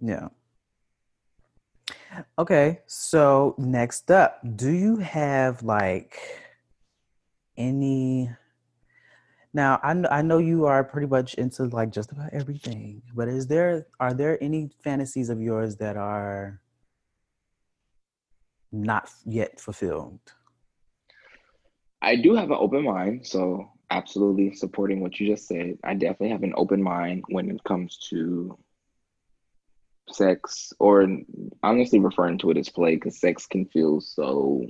[0.00, 0.28] Yeah.
[2.38, 6.18] Okay, so next up, do you have like
[7.56, 8.30] any
[9.56, 13.26] now I know, I know you are pretty much into like just about everything, but
[13.26, 16.60] is there are there any fantasies of yours that are
[18.70, 20.20] not yet fulfilled?
[22.02, 25.78] I do have an open mind, so absolutely supporting what you just said.
[25.82, 28.58] I definitely have an open mind when it comes to
[30.10, 31.08] sex, or
[31.62, 34.66] honestly referring to it as play, because sex can feel so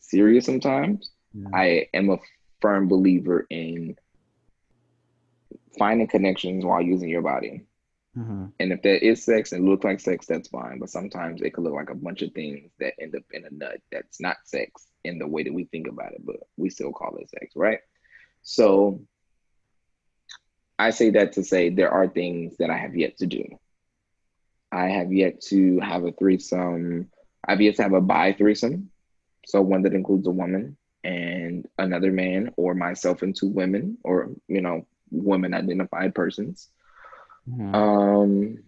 [0.00, 1.10] serious sometimes.
[1.32, 1.48] Yeah.
[1.54, 2.18] I am a
[2.60, 3.96] firm believer in
[5.78, 7.62] finding connections while using your body.
[8.16, 8.52] Mhm.
[8.58, 10.78] And if there is sex and look like sex, that's fine.
[10.78, 13.50] But sometimes it could look like a bunch of things that end up in a
[13.50, 16.92] nut that's not sex in the way that we think about it, but we still
[16.92, 17.80] call it sex, right?
[18.42, 19.02] So
[20.78, 23.44] I say that to say there are things that I have yet to do.
[24.72, 27.10] I have yet to have a threesome.
[27.46, 28.90] I've yet to have a bi threesome.
[29.46, 34.30] So one that includes a woman and another man, or myself and two women, or,
[34.48, 36.68] you know, women identified persons
[37.48, 37.74] Mhm.
[37.74, 38.58] um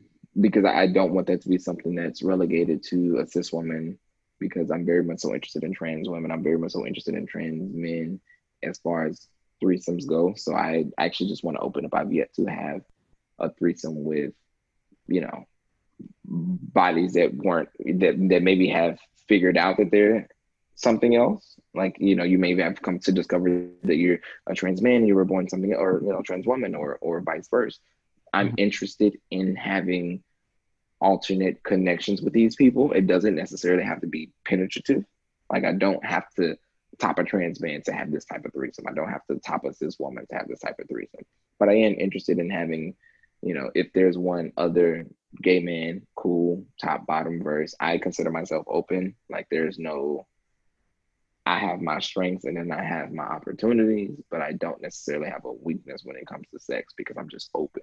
[0.40, 3.98] because I I don't want that to be something that's relegated to a cis woman
[4.38, 6.30] because I'm very much so interested in trans women.
[6.30, 8.20] I'm very much so interested in trans men
[8.62, 9.28] as far as
[9.62, 10.32] threesomes go.
[10.34, 11.94] So I actually just want to open up.
[11.94, 12.80] I've yet to have
[13.38, 14.32] a threesome with,
[15.08, 15.44] you know,
[16.24, 17.68] bodies that weren't
[18.00, 18.98] that that maybe have
[19.28, 20.28] figured out that they're
[20.80, 21.56] something else.
[21.74, 25.14] Like, you know, you may have come to discover that you're a trans man, you
[25.14, 27.78] were born something or you know, trans woman or or vice versa.
[28.32, 28.54] I'm mm-hmm.
[28.58, 30.22] interested in having
[31.00, 32.92] alternate connections with these people.
[32.92, 35.04] It doesn't necessarily have to be penetrative.
[35.50, 36.56] Like I don't have to
[36.98, 38.86] top a trans man to have this type of threesome.
[38.88, 41.24] I don't have to top a cis woman to have this type of threesome.
[41.58, 42.94] But I am interested in having,
[43.42, 45.06] you know, if there's one other
[45.40, 47.74] gay man, cool, top bottom verse.
[47.80, 49.14] I consider myself open.
[49.28, 50.26] Like there's no
[51.46, 55.44] I have my strengths and then I have my opportunities, but I don't necessarily have
[55.44, 57.82] a weakness when it comes to sex because I'm just open.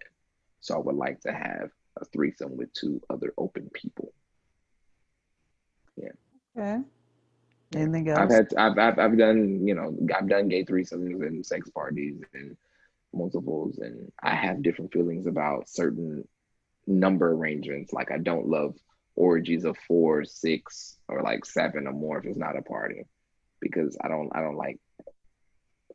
[0.59, 4.13] So I would like to have a threesome with two other open people.
[5.95, 6.09] Yeah.
[6.57, 6.83] Okay.
[7.75, 8.19] Anything else?
[8.19, 12.21] I've had I've, I've I've done you know I've done gay threesomes and sex parties
[12.33, 12.55] and
[13.13, 16.27] multiples and I have different feelings about certain
[16.85, 17.91] number arrangements.
[17.91, 18.75] Like I don't love
[19.15, 23.03] orgies of four, six, or like seven or more if it's not a party
[23.61, 24.79] because I don't I don't like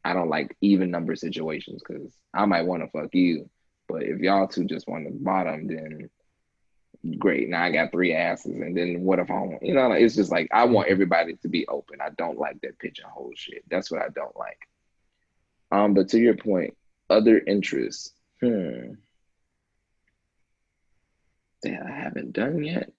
[0.05, 3.48] I don't like even number situations because I might want to fuck you,
[3.88, 6.11] but if y'all two just want the bottom, then
[7.18, 7.48] great.
[7.48, 9.62] Now I got three asses, and then what if I want?
[9.62, 12.01] You know, it's just like I want everybody to be open.
[12.01, 13.64] I don't like that pigeonhole shit.
[13.70, 14.59] That's what I don't like.
[15.70, 16.77] Um, but to your point,
[17.09, 18.12] other interests.
[18.40, 18.94] Hmm.
[21.62, 22.90] That I haven't done yet.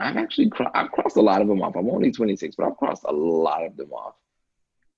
[0.00, 1.76] I've actually cro- I've crossed a lot of them off.
[1.76, 4.14] I'm only 26, but I've crossed a lot of them off.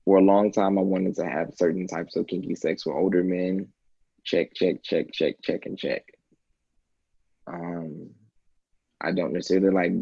[0.05, 3.23] For a long time, I wanted to have certain types of kinky sex with older
[3.23, 3.69] men.
[4.25, 6.05] Check, check, check, check, check, and check.
[7.47, 8.11] Um,
[9.01, 9.93] I don't necessarily like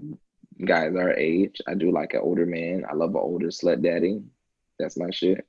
[0.66, 1.60] guys our age.
[1.66, 2.84] I do like an older man.
[2.90, 4.22] I love an older slut daddy.
[4.78, 5.46] That's my shit.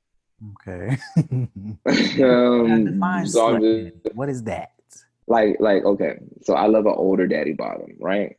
[0.68, 0.98] Okay.
[2.24, 4.72] um, so just- What is that?
[5.28, 6.20] like, like, okay.
[6.44, 8.36] So I love an older daddy bottom, right?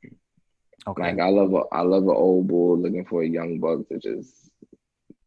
[0.86, 1.02] Okay.
[1.02, 3.98] Like I love a I love an old bull looking for a young buck to
[3.98, 4.50] just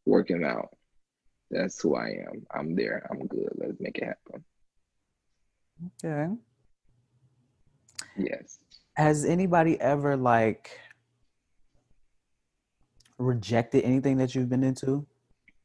[0.06, 0.70] work him out.
[1.50, 2.46] That's who I am.
[2.52, 3.08] I'm there.
[3.10, 3.50] I'm good.
[3.56, 4.44] Let's make it happen.
[6.04, 6.34] okay.
[8.18, 8.60] Yes.
[8.96, 10.80] Has anybody ever like
[13.18, 15.06] rejected anything that you've been into?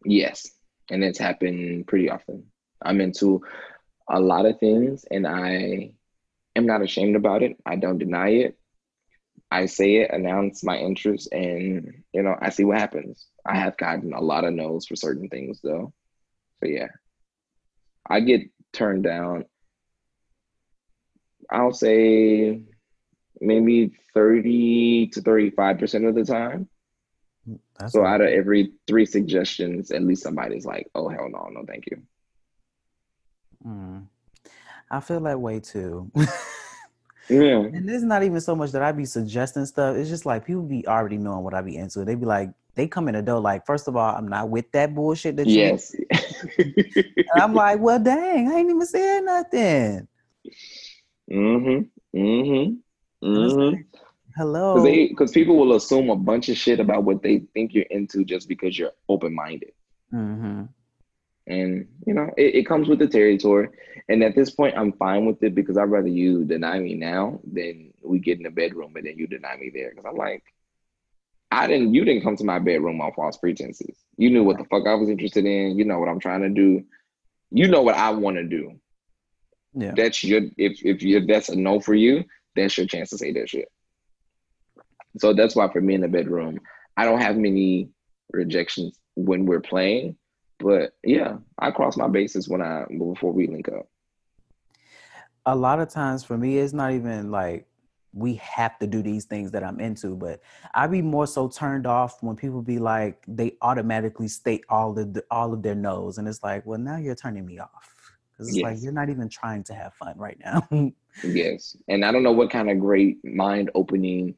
[0.05, 0.51] Yes.
[0.91, 2.45] And it's happened pretty often.
[2.83, 3.43] I'm into
[4.09, 5.93] a lot of things and I
[6.57, 7.57] am not ashamed about it.
[7.67, 8.59] I don't deny it.
[9.51, 13.27] I say it, announce my interest, and you know, I see what happens.
[13.45, 15.93] I have gotten a lot of no's for certain things though.
[16.61, 16.89] So yeah.
[18.09, 19.45] I get turned down.
[21.51, 22.61] I'll say
[23.41, 26.69] maybe 30 to 35% of the time.
[27.79, 31.65] That's So out of every three suggestions, at least somebody's like, oh hell no, no,
[31.67, 32.03] thank you.
[33.67, 34.07] Mm.
[34.91, 36.11] I feel that way too.
[37.31, 37.61] Yeah.
[37.61, 39.97] and it's not even so much that I be suggesting stuff.
[39.97, 42.05] It's just like people be already knowing what I be into.
[42.05, 44.71] They be like, they come in the door like, first of all, I'm not with
[44.73, 45.61] that bullshit that you.
[45.61, 45.95] Yes.
[46.59, 50.09] And I'm like, well, dang, I ain't even saying nothing.
[51.31, 52.19] mm-hmm.
[52.19, 53.27] Mm-hmm.
[53.27, 53.77] Mm-hmm.
[53.77, 53.87] like,
[54.37, 54.83] Hello.
[54.83, 58.49] Because people will assume a bunch of shit about what they think you're into just
[58.49, 59.73] because you're open minded.
[60.13, 60.63] Mm hmm
[61.47, 63.69] And you know, it, it comes with the territory.
[64.09, 67.41] And at this point, I'm fine with it because I'd rather you deny me now
[67.45, 69.91] than we get in the bedroom and then you deny me there.
[69.91, 70.43] Because I'm like,
[71.51, 71.95] I didn't.
[71.95, 73.97] You didn't come to my bedroom on false pretenses.
[74.17, 75.77] You knew what the fuck I was interested in.
[75.77, 76.85] You know what I'm trying to do.
[77.51, 78.81] You know what I want to do.
[79.75, 79.93] Yeah.
[79.97, 83.33] That's your if if you that's a no for you, that's your chance to say
[83.33, 83.69] that shit.
[85.19, 86.61] So that's why for me in the bedroom,
[86.97, 87.91] I don't have many
[88.33, 90.17] rejections when we're playing.
[90.61, 93.89] But yeah, I cross my bases when I before we link up.
[95.47, 97.67] a lot of times for me it's not even like
[98.13, 100.41] we have to do these things that I'm into, but
[100.75, 105.15] I be more so turned off when people be like they automatically state all of
[105.15, 107.95] the, all of their no's, and it's like, well, now you're turning me off
[108.33, 110.67] because it's like you're not even trying to have fun right now.
[111.25, 111.77] Yes.
[111.89, 114.37] And I don't know what kind of great mind opening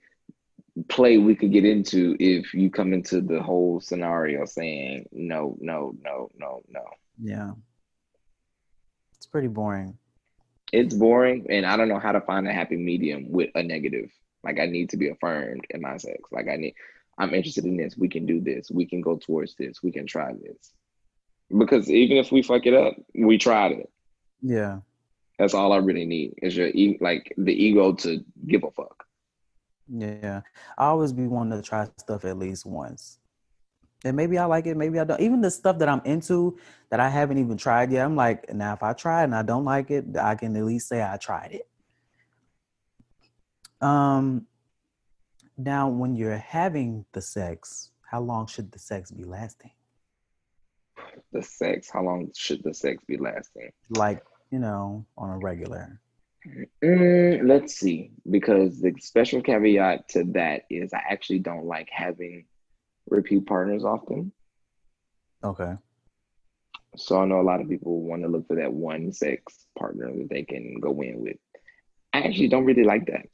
[0.89, 5.95] play we could get into if you come into the whole scenario saying no, no,
[6.03, 6.85] no, no, no.
[7.21, 7.51] yeah,
[9.17, 9.99] it's pretty boring.
[10.73, 14.11] It's boring and I don't know how to find a happy medium with a negative.
[14.43, 16.21] Like I need to be affirmed in my sex.
[16.31, 16.75] Like I need
[17.19, 17.97] I'm interested in this.
[17.97, 18.71] We can do this.
[18.71, 19.83] We can go towards this.
[19.83, 20.73] We can try this.
[21.57, 23.91] Because even if we fuck it up, we tried it.
[24.41, 24.79] Yeah,
[25.39, 29.05] That's all I really need is your e- like the ego to give a fuck.
[29.89, 30.43] Yeah.
[30.79, 33.19] I always be wanting to try stuff at least once.
[34.05, 35.21] And maybe I like it, maybe I don't.
[35.21, 36.59] Even the stuff that I'm into
[36.91, 39.65] that I haven't even tried yet, I'm like, now if I try and I don't
[39.65, 41.69] like it, I can at least say I tried it.
[43.81, 44.47] Um,
[45.57, 49.71] now when you're having the sex, how long should the sex be lasting?
[51.33, 56.01] the sex how long should the sex be lasting Like, you know, on a regular.
[56.83, 62.47] Mm, let's see because the special caveat to that is i actually don't like having
[63.09, 64.33] repeat partners often
[65.45, 65.77] Okay.
[66.97, 70.11] so i know a lot of people want to look for that one sex partner
[70.13, 71.37] that they can go in with
[72.13, 73.27] i actually don't really like that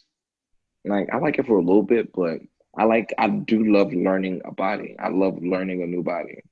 [0.84, 2.38] like i like it for a little bit but
[2.76, 6.42] i like i do love learning a body i love learning a new body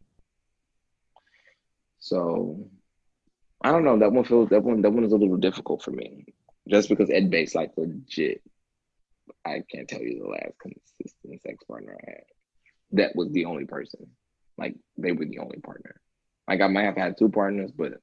[1.99, 2.69] so
[3.62, 3.99] I don't know.
[3.99, 6.27] That one feels that one that one is a little difficult for me.
[6.68, 8.42] Just because Ed Base like legit.
[9.44, 12.22] I can't tell you the last consistent sex partner I had.
[12.92, 14.07] That was the only person.
[14.59, 16.00] Like they were the only partner.
[16.48, 17.94] Like I might have had two partners, but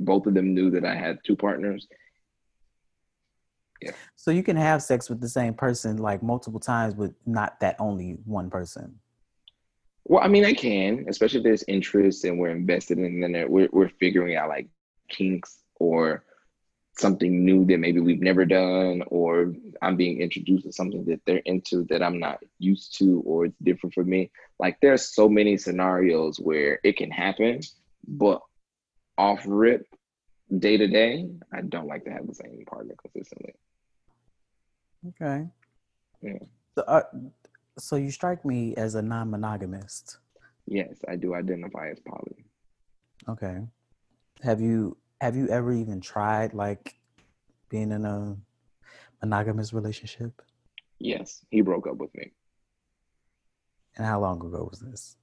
[0.00, 1.86] both of them knew that I had two partners.
[3.80, 3.92] Yeah.
[4.16, 7.76] So you can have sex with the same person like multiple times, but not that
[7.78, 8.98] only one person.
[10.04, 13.50] Well, I mean, I can, especially if there's interest and we're invested in and then
[13.50, 14.68] we're we're figuring out like
[15.08, 16.24] kinks or
[16.98, 21.42] something new that maybe we've never done, or I'm being introduced to something that they're
[21.44, 24.30] into that I'm not used to, or it's different for me.
[24.58, 27.60] Like there's so many scenarios where it can happen,
[28.06, 28.40] but
[29.16, 29.86] off rip,
[30.58, 33.54] day to day, I don't like to have the same partner consistently.
[35.08, 35.46] Okay.
[36.22, 36.38] Yeah.
[36.74, 37.02] So, uh,
[37.78, 40.18] so you strike me as a non-monogamist.
[40.66, 42.44] Yes, I do identify as poly.
[43.28, 43.60] Okay.
[44.42, 46.94] Have you have you ever even tried like
[47.68, 48.36] being in a
[49.20, 50.42] monogamous relationship?
[50.98, 52.32] Yes, he broke up with me.
[53.96, 55.16] And how long ago was this?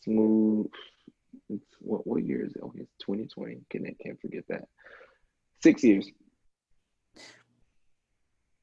[0.00, 0.66] Smooth.
[1.48, 2.62] It's, what what year is it?
[2.62, 3.60] Okay, it's 2020.
[3.70, 4.68] Can can't forget that.
[5.62, 6.08] Six years.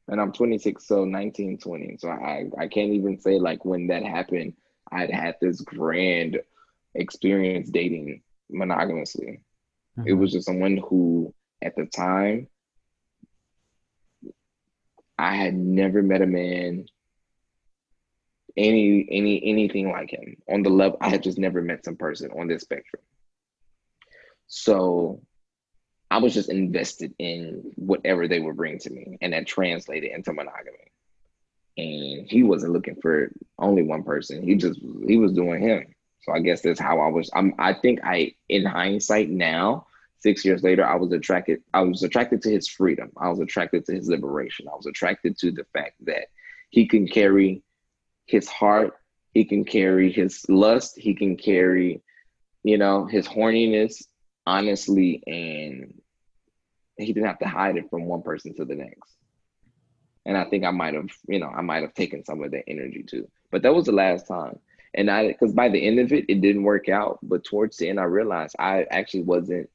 [0.07, 1.97] And I'm 26, so 19, 20.
[1.99, 4.53] So I I can't even say like when that happened,
[4.91, 6.39] I'd had this grand
[6.95, 9.41] experience dating monogamously.
[10.05, 10.17] It uh-huh.
[10.17, 12.47] was just someone who at the time
[15.17, 16.85] I had never met a man
[18.57, 22.31] any any anything like him on the level I had just never met some person
[22.31, 23.01] on this spectrum.
[24.47, 25.21] So
[26.11, 30.33] I was just invested in whatever they would bring to me, and that translated into
[30.33, 30.91] monogamy.
[31.77, 34.43] And he wasn't looking for only one person.
[34.43, 35.93] He just he was doing him.
[36.21, 37.29] So I guess that's how I was.
[37.33, 37.53] I'm.
[37.59, 39.87] I think I, in hindsight now,
[40.19, 41.61] six years later, I was attracted.
[41.73, 43.11] I was attracted to his freedom.
[43.17, 44.67] I was attracted to his liberation.
[44.67, 46.27] I was attracted to the fact that
[46.69, 47.63] he can carry
[48.25, 48.93] his heart.
[49.33, 50.97] He can carry his lust.
[50.97, 52.01] He can carry,
[52.63, 54.03] you know, his horniness
[54.49, 56.01] honestly, and
[56.97, 59.15] he didn't have to hide it from one person to the next.
[60.25, 62.63] And I think I might have, you know, I might have taken some of that
[62.67, 63.29] energy too.
[63.51, 64.59] But that was the last time.
[64.95, 67.19] And I, because by the end of it, it didn't work out.
[67.21, 69.69] But towards the end, I realized I actually wasn't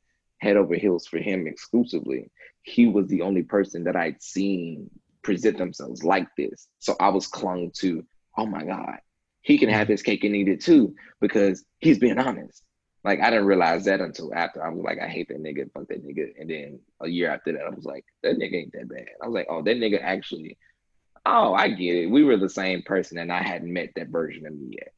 [0.44, 2.30] head over heels for him exclusively.
[2.62, 4.90] He was the only person that I'd seen
[5.22, 6.68] present themselves like this.
[6.78, 8.04] So I was clung to,
[8.36, 8.98] oh my God,
[9.40, 12.62] he can have his cake and eat it too, because he's being honest.
[13.02, 15.88] Like I didn't realize that until after I was like, I hate that nigga, fuck
[15.88, 16.28] that nigga.
[16.38, 19.08] And then a year after that, I was like, that nigga ain't that bad.
[19.22, 20.56] I was like, oh, that nigga actually,
[21.26, 22.06] oh, I get it.
[22.06, 24.92] We were the same person and I hadn't met that version of me yet.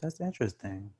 [0.00, 0.90] That's interesting.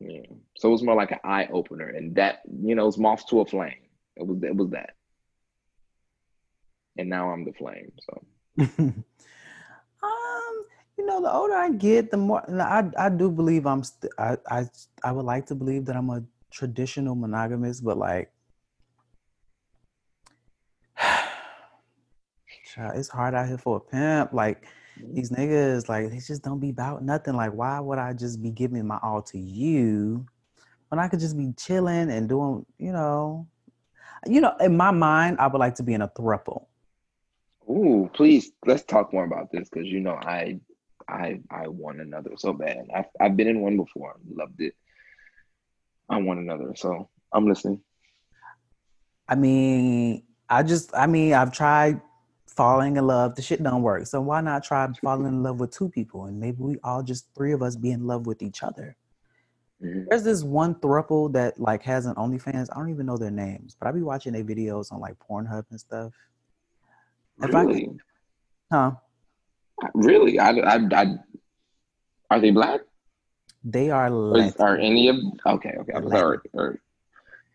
[0.00, 0.22] Yeah.
[0.56, 1.88] So it was more like an eye opener.
[1.88, 3.88] And that, you know, it's moth to a flame.
[4.16, 4.94] It was it was that.
[6.96, 7.92] And now I'm the flame.
[8.00, 8.24] So
[8.58, 9.04] um,
[10.96, 13.84] you know, the older I get, the more I I do believe I'm.
[13.84, 14.66] St- I I
[15.04, 18.32] I would like to believe that I'm a traditional monogamist, but like,
[22.94, 24.32] it's hard out here for a pimp.
[24.32, 24.66] Like
[25.12, 27.34] these niggas, like they just don't be about nothing.
[27.34, 30.26] Like, why would I just be giving my all to you
[30.88, 33.46] when I could just be chilling and doing, you know,
[34.26, 36.66] you know, in my mind, I would like to be in a thruple.
[37.70, 40.58] Ooh, please let's talk more about this because you know I
[41.06, 42.86] I I want another so bad.
[42.94, 44.74] I've I've been in one before, loved it.
[46.08, 47.82] I want another, so I'm listening.
[49.28, 52.00] I mean, I just, I mean, I've tried
[52.58, 53.36] falling in love.
[53.36, 54.04] The shit don't work.
[54.06, 57.28] So why not try falling in love with two people and maybe we all just
[57.36, 58.96] three of us be in love with each other.
[59.82, 60.06] Mhm.
[60.08, 62.66] There's this one thruple that like has an OnlyFans.
[62.72, 65.64] I don't even know their names, but I be watching their videos on like Pornhub
[65.70, 66.12] and stuff.
[67.40, 67.90] If I could- Really,
[68.72, 68.90] Huh?
[69.94, 71.04] really, I, I, I,
[72.30, 72.80] are they black?
[73.62, 76.10] They are Or, is- are any of okay, okay, Latin.
[76.10, 76.38] sorry.
[76.54, 76.80] Or,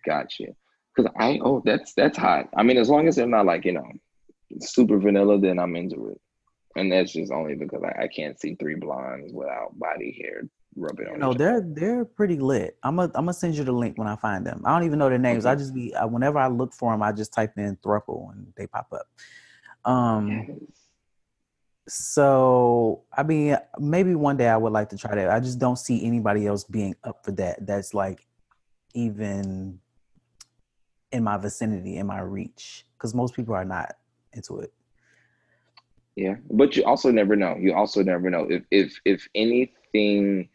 [0.06, 0.48] gotcha.
[0.96, 2.48] Because I oh that's that's hot.
[2.56, 3.90] I mean, as long as they're not like you know
[4.60, 6.20] super vanilla, then I'm into it.
[6.76, 10.44] And that's just only because I, I can't see three blondes without body hair
[10.76, 11.20] rubbing on.
[11.20, 12.78] No, they're they're pretty lit.
[12.84, 14.64] I'm gonna I'm gonna send you the link when I find them.
[14.66, 15.46] I don't even know their names.
[15.46, 18.52] I just be I, whenever I look for them, I just type in thruple and
[18.58, 19.08] they pop up.
[19.90, 20.30] Um.
[20.30, 20.58] Yes.
[21.88, 25.30] So I mean, maybe one day I would like to try that.
[25.30, 27.66] I just don't see anybody else being up for that.
[27.68, 28.26] That's like
[28.96, 29.80] even
[31.12, 33.96] in my vicinity, in my reach, because most people are not
[34.34, 34.74] into it.
[36.16, 37.56] Yeah, but you also never know.
[37.60, 40.50] You also never know if if if anything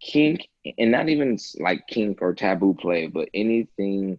[0.00, 0.48] kink
[0.78, 4.18] and not even like kink or taboo play, but anything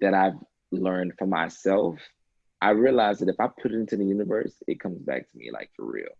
[0.00, 0.38] that I've
[0.72, 1.98] learned for myself,
[2.60, 5.50] I realize that if I put it into the universe, it comes back to me
[5.52, 6.10] like for real.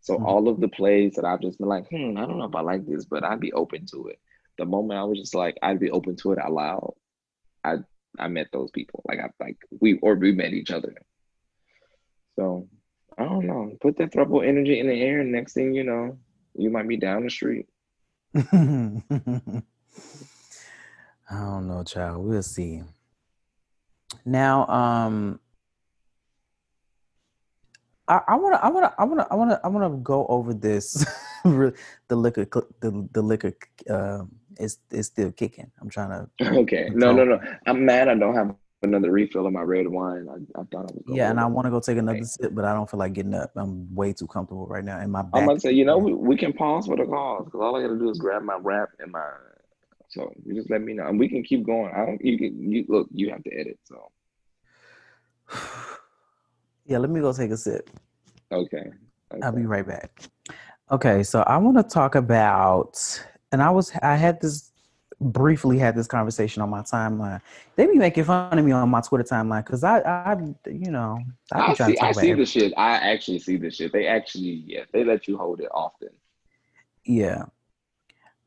[0.00, 0.24] So Mhm.
[0.24, 2.60] all of the plays that I've just been like, hmm, I don't know if I
[2.60, 4.20] like this, but I'd be open to it.
[4.58, 6.94] The moment I was just like, I'd be open to it out loud,
[7.64, 7.78] I
[8.18, 9.02] I met those people.
[9.06, 10.94] Like I like we or we met each other.
[12.36, 12.68] So
[13.18, 13.76] I don't know.
[13.80, 16.18] Put that throuple energy in the air, and next thing you know,
[16.54, 17.66] you might be down the street.
[18.34, 18.42] I
[21.30, 22.24] don't know, child.
[22.24, 22.82] We'll see.
[24.24, 25.40] Now, um,
[28.08, 31.04] I I wanna, I wanna, I wanna, I wanna, I wanna go over this.
[31.44, 31.74] the
[32.10, 32.46] liquor,
[32.80, 33.54] the the liquor,
[33.88, 34.24] uh,
[34.58, 35.70] is is still kicking.
[35.80, 36.58] I'm trying to.
[36.60, 36.90] Okay.
[36.92, 37.40] No, no, no.
[37.66, 38.08] I'm mad.
[38.08, 40.26] I don't have another refill of my red wine.
[40.28, 41.02] I, I thought I was.
[41.06, 42.26] Yeah, and I want to go take another Right.
[42.26, 43.52] sip, but I don't feel like getting up.
[43.56, 46.36] I'm way too comfortable right now, and my I'm gonna say, you know, we, we
[46.36, 49.12] can pause for the calls because all I gotta do is grab my wrap and
[49.12, 49.28] my.
[50.08, 51.92] So you just let me know, and we can keep going.
[51.94, 52.24] I don't.
[52.24, 52.70] You can.
[52.70, 53.08] You look.
[53.12, 53.78] You have to edit.
[53.84, 54.10] So
[56.86, 57.88] yeah, let me go take a sip.
[58.50, 58.84] okay.
[59.42, 60.20] I'll be right back.
[60.90, 62.98] Okay, so I want to talk about,
[63.50, 64.71] and I was, I had this
[65.22, 67.40] briefly had this conversation on my timeline.
[67.76, 71.18] They be making fun of me on my Twitter timeline because I, I, you know,
[71.52, 71.94] I be I trying see.
[71.94, 72.72] to talk I see the shit.
[72.76, 73.92] I actually see the shit.
[73.92, 76.10] They actually, yeah, they let you hold it often.
[77.04, 77.44] Yeah.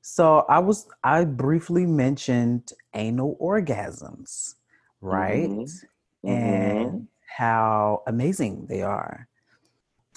[0.01, 4.55] So I was I briefly mentioned anal orgasms,
[5.01, 5.49] right?
[5.49, 5.81] Mhm.
[6.23, 7.07] And
[7.37, 9.27] how amazing they are.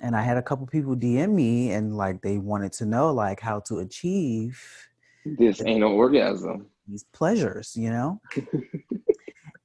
[0.03, 3.41] And I had a couple people DM me and like they wanted to know like
[3.41, 4.88] how to achieve
[5.37, 6.67] This ain't no orgasm.
[6.87, 8.21] these pleasures, you know?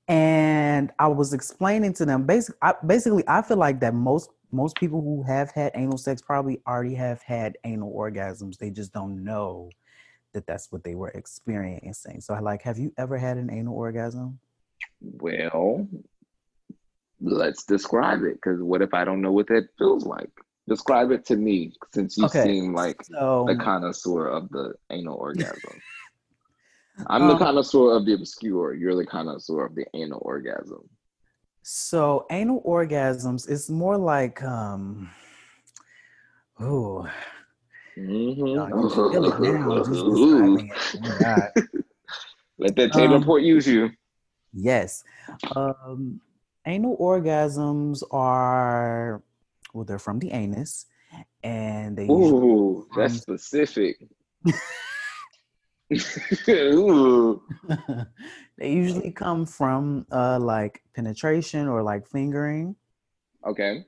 [0.07, 4.76] and I was explaining to them basically I, basically I feel like that most most
[4.76, 8.57] people who have had anal sex probably already have had anal orgasms.
[8.57, 9.70] They just don't know
[10.34, 12.22] that that's what they were experiencing.
[12.22, 14.39] So like have you ever had an anal orgasm?
[15.01, 15.88] Well,
[17.22, 18.34] let's describe it.
[18.34, 20.30] Because what if I don't know what that feels like?
[20.68, 25.16] Describe it to me, since you Okay, seem like So the connoisseur of the anal
[25.18, 25.80] orgasm.
[27.07, 28.74] I'm the Um, connoisseur of the obscure.
[28.74, 30.88] You're the connoisseur of the anal orgasm.
[31.64, 35.09] So anal orgasms is more like um
[36.59, 37.07] oh
[37.97, 38.38] Mhm.
[38.38, 41.26] you can feel it now just describing it.
[41.26, 41.47] Oh.
[42.59, 43.89] Let that Taylor Um, Port use you.
[44.53, 45.03] Yes.
[45.55, 46.22] Um
[46.66, 49.22] anal orgasms are
[49.74, 50.86] well they're from the anus
[51.43, 53.97] and they usually Ooh, that's specific.
[56.49, 57.41] Ooh.
[58.57, 62.76] they usually come from uh like penetration or like fingering.
[63.45, 63.86] Okay.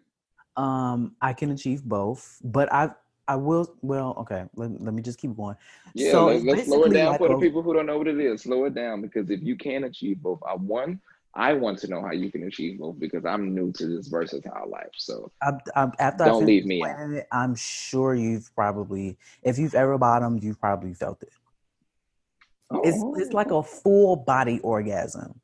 [0.58, 2.92] Um, I can achieve both, but I
[3.28, 5.56] I will well okay, let, let me just keep going.
[5.94, 8.08] Yeah, So let's, let's slow it down like for the people who don't know what
[8.08, 8.44] it is.
[8.44, 11.00] Slow it down because if you can achieve both, I one,
[11.36, 14.70] I want to know how you can achieve both because I'm new to this versatile
[14.70, 14.92] life.
[14.96, 16.98] So I, I, after I Don't leave me out.
[17.32, 21.34] I'm sure you've probably, if you've ever bottomed, you've probably felt it.
[22.84, 25.40] It's it's like Oh, a full body orgasm.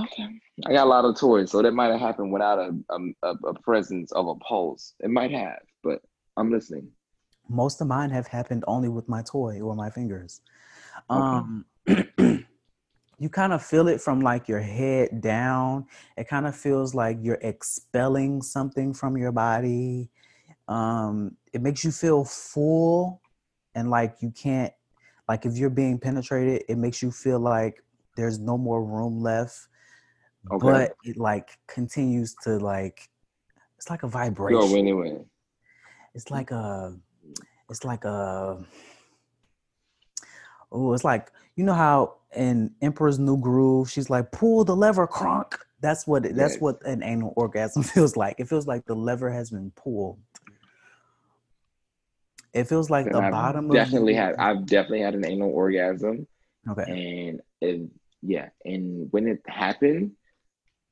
[0.00, 0.28] okay.
[0.66, 2.98] I got a lot of toys, so that might have happened without a, a
[3.28, 4.94] a a presence of a pulse.
[5.00, 6.02] It might have, but
[6.36, 6.88] I'm listening.
[7.48, 10.40] Most of mine have happened only with my toy or my fingers.
[11.10, 11.36] Okay.
[11.36, 11.64] Um,
[13.18, 15.86] you kind of feel it from like your head down.
[16.16, 20.10] It kind of feels like you're expelling something from your body.
[20.68, 23.20] Um, it makes you feel full
[23.74, 24.72] and like you can't,
[25.28, 27.82] like if you're being penetrated, it makes you feel like
[28.16, 29.68] there's no more room left.
[30.50, 30.66] Okay.
[30.66, 33.08] But it like continues to like,
[33.76, 34.60] it's like a vibration.
[34.60, 35.18] Go anyway.
[36.14, 36.96] It's like a,
[37.70, 38.64] it's like a,
[40.74, 45.06] oh, it's like you know how in Emperor's New Groove, she's like, pull the lever,
[45.06, 45.58] Kronk.
[45.80, 48.36] That's what it, that's what an anal orgasm feels like.
[48.38, 50.18] It feels like the lever has been pulled.
[52.52, 56.26] It feels like the I've bottom definitely of had I've definitely had an anal orgasm.
[56.68, 57.28] Okay.
[57.28, 57.90] and it,
[58.22, 60.12] yeah, and when it happened,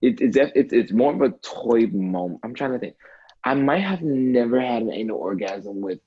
[0.03, 2.41] it, it's it's it's more of a toy moment.
[2.43, 2.97] I'm trying to think.
[3.45, 6.01] I might have never had an anal orgasm with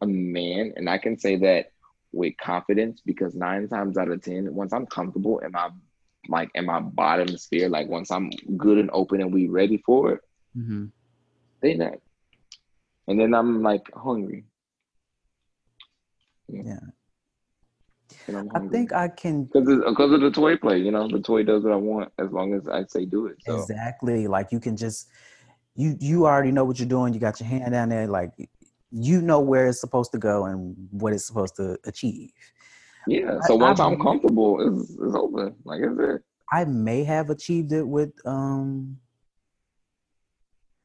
[0.00, 1.71] a man, and I can say that
[2.12, 5.70] with confidence because nine times out of ten, once I'm comfortable in my
[6.28, 10.12] like in my bottom sphere, like once I'm good and open and we ready for
[10.12, 10.20] it,
[10.56, 10.92] Mhm.
[11.60, 11.98] they not.
[13.08, 14.44] And then I'm like hungry.
[16.48, 16.78] Yeah.
[18.28, 21.42] I'm I think I can because because of the toy play, you know, the toy
[21.42, 23.36] does what I want as long as I say do it.
[23.40, 25.08] So exactly like you can just
[25.74, 27.14] you you already know what you're doing.
[27.14, 28.30] You got your hand down there, like
[28.92, 32.30] you know where it's supposed to go and what it's supposed to achieve.
[33.08, 33.38] yeah.
[33.42, 35.56] I- So once I I'm comfortable, it's it's open.
[35.64, 36.22] Like it's it.
[36.52, 38.98] I may have achieved it with um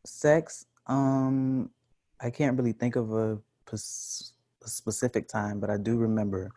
[0.06, 0.66] sex.
[0.88, 1.70] Um
[2.20, 3.38] I can't really think of a,
[3.72, 6.52] a specific time, but I do remember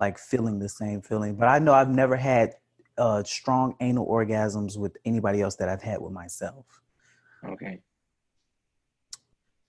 [0.00, 1.36] like feeling the same feeling.
[1.36, 2.54] But I know I've never had
[2.96, 6.64] uh strong anal orgasms with anybody else that I've had with myself.
[7.46, 7.80] Okay.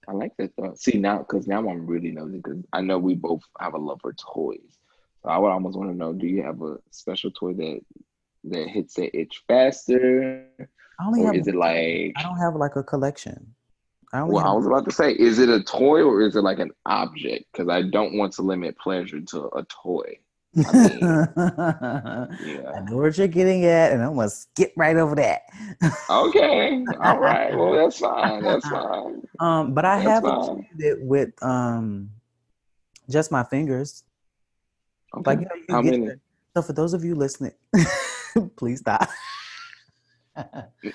[0.08, 0.72] I like that thought.
[0.72, 3.78] Uh, see now, because now I'm really nosy because I know we both have a
[3.78, 4.80] love for toys.
[5.24, 7.82] So I would almost want to know: Do you have a special toy that
[8.46, 10.48] that hits the itch faster,
[11.00, 12.14] I only or have is it like?
[12.16, 13.56] I don't have like a collection.
[14.14, 16.60] I Well, I was about to say, is it a toy or is it like
[16.60, 17.46] an object?
[17.52, 20.20] Because I don't want to limit pleasure to a toy.
[20.58, 22.80] I Yeah.
[22.90, 25.42] know what you're getting at, and I'm gonna skip right over that.
[26.10, 26.86] Okay.
[27.02, 27.56] All right.
[27.56, 28.44] Well, that's fine.
[28.44, 29.22] That's fine.
[29.40, 32.10] Um, but I That's have it with um
[33.10, 34.04] just my fingers.
[35.16, 35.24] Okay.
[35.32, 36.06] Like you know, you How many?
[36.08, 36.20] the-
[36.56, 37.52] so for those of you listening,
[38.56, 39.10] please stop.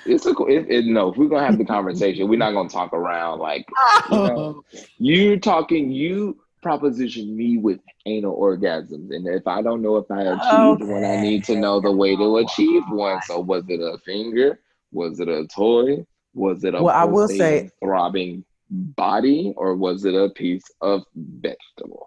[0.07, 0.47] It's a cool.
[0.49, 3.67] It, it, no, if we're gonna have the conversation, we're not gonna talk around like
[4.11, 4.65] you know.
[4.99, 5.91] You're talking.
[5.91, 11.05] You proposition me with anal orgasms, and if I don't know if I achieved one,
[11.05, 13.21] I need to know the way to achieve one.
[13.23, 14.61] So was it a finger?
[14.93, 16.05] Was it a toy?
[16.35, 21.03] Was it a Well, I will say- throbbing body, or was it a piece of
[21.17, 22.07] vegetable?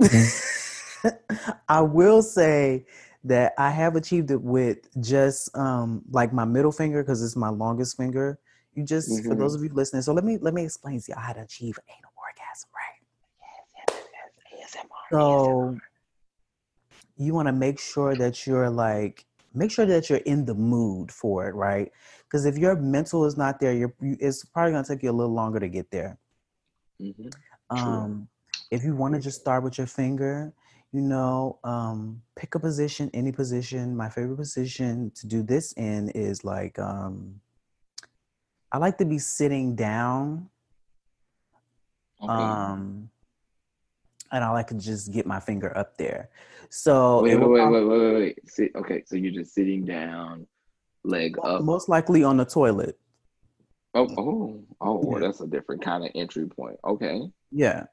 [1.68, 2.86] I will say
[3.24, 7.48] that I have achieved it with just um like my middle finger because it's my
[7.48, 8.38] longest finger.
[8.74, 9.38] You just for Mhm.
[9.38, 10.02] those of you listening.
[10.02, 12.11] So let me let me explain to you how to achieve anal
[12.52, 12.98] orgasm, right?
[15.12, 15.76] So
[17.16, 19.24] you want to make sure that you're like
[19.54, 21.92] make sure that you're in the mood for it, right?
[22.24, 25.12] Because if your mental is not there, you're you, it's probably gonna take you a
[25.12, 26.18] little longer to get there.
[27.00, 27.30] Mhm.
[27.70, 28.28] Um,
[28.70, 30.52] if you want to just start with your finger,
[30.92, 33.96] you know, um, pick a position, any position.
[33.96, 37.40] My favorite position to do this in is like, um,
[38.70, 40.48] I like to be sitting down.
[42.22, 42.32] Okay.
[42.32, 43.10] Um,
[44.30, 46.30] and all I like to just get my finger up there.
[46.70, 48.38] So wait, wait, wait, wait, wait, wait, wait.
[48.48, 48.72] Sit.
[48.74, 50.46] Okay, so you're just sitting down,
[51.04, 51.62] leg up.
[51.62, 52.98] most likely on the toilet.
[53.94, 55.12] Oh, oh, oh.
[55.12, 55.26] Yeah.
[55.26, 56.78] that's a different kind of entry point.
[56.84, 57.30] Okay.
[57.50, 57.84] Yeah.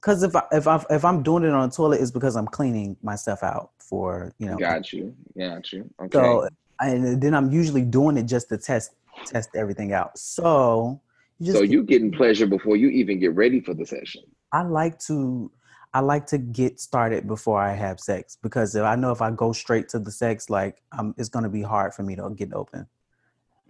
[0.00, 2.46] Cause if I if I if I'm doing it on the toilet, it's because I'm
[2.46, 5.14] cleaning myself out for you know Got you.
[5.38, 5.88] Got you.
[6.00, 6.18] Okay.
[6.18, 6.48] So
[6.80, 10.18] and then I'm usually doing it just to test test everything out.
[10.18, 11.00] So
[11.38, 14.22] you so you're getting pleasure before you even get ready for the session.
[14.52, 15.50] I like to
[15.92, 19.30] I like to get started before I have sex because if I know if I
[19.30, 22.52] go straight to the sex, like um, it's gonna be hard for me to get
[22.52, 22.86] open.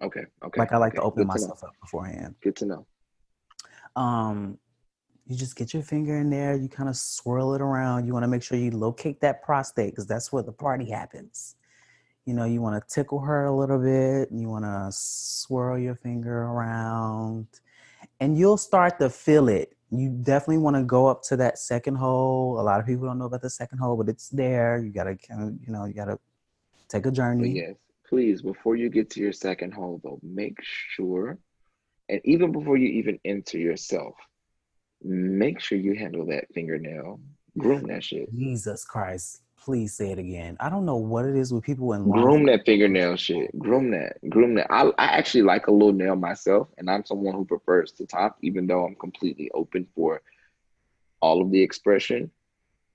[0.03, 0.25] Okay.
[0.45, 0.61] Okay.
[0.61, 2.35] Like I like to open Good to myself up beforehand.
[2.43, 2.87] Good to know.
[3.95, 4.59] Um,
[5.27, 6.55] you just get your finger in there.
[6.55, 8.07] You kind of swirl it around.
[8.07, 11.57] You want to make sure you locate that prostate because that's where the party happens.
[12.27, 14.31] You know, you want to tickle her a little bit.
[14.31, 17.47] And you want to swirl your finger around,
[18.21, 19.73] and you'll start to feel it.
[19.91, 22.61] You definitely want to go up to that second hole.
[22.61, 24.79] A lot of people don't know about the second hole, but it's there.
[24.79, 26.19] You gotta kind of, you know, you gotta
[26.89, 27.55] take a But journey.
[27.55, 27.77] yes,
[28.09, 31.39] please, before you get to your second hole, though, make sure,
[32.09, 34.15] and even before you even enter yourself,
[35.03, 37.21] make sure you handle that fingernail,
[37.57, 39.43] groom that shit, Jesus Christ!
[39.67, 40.57] Please say it again.
[40.61, 44.13] I don't know what it is with people in groom that fingernail shit, groom that,
[44.31, 44.73] groom that.
[44.73, 48.39] I, I actually like a little nail myself, and I'm someone who prefers to top,
[48.43, 50.23] even though I'm completely open for
[51.19, 52.31] all of the expression.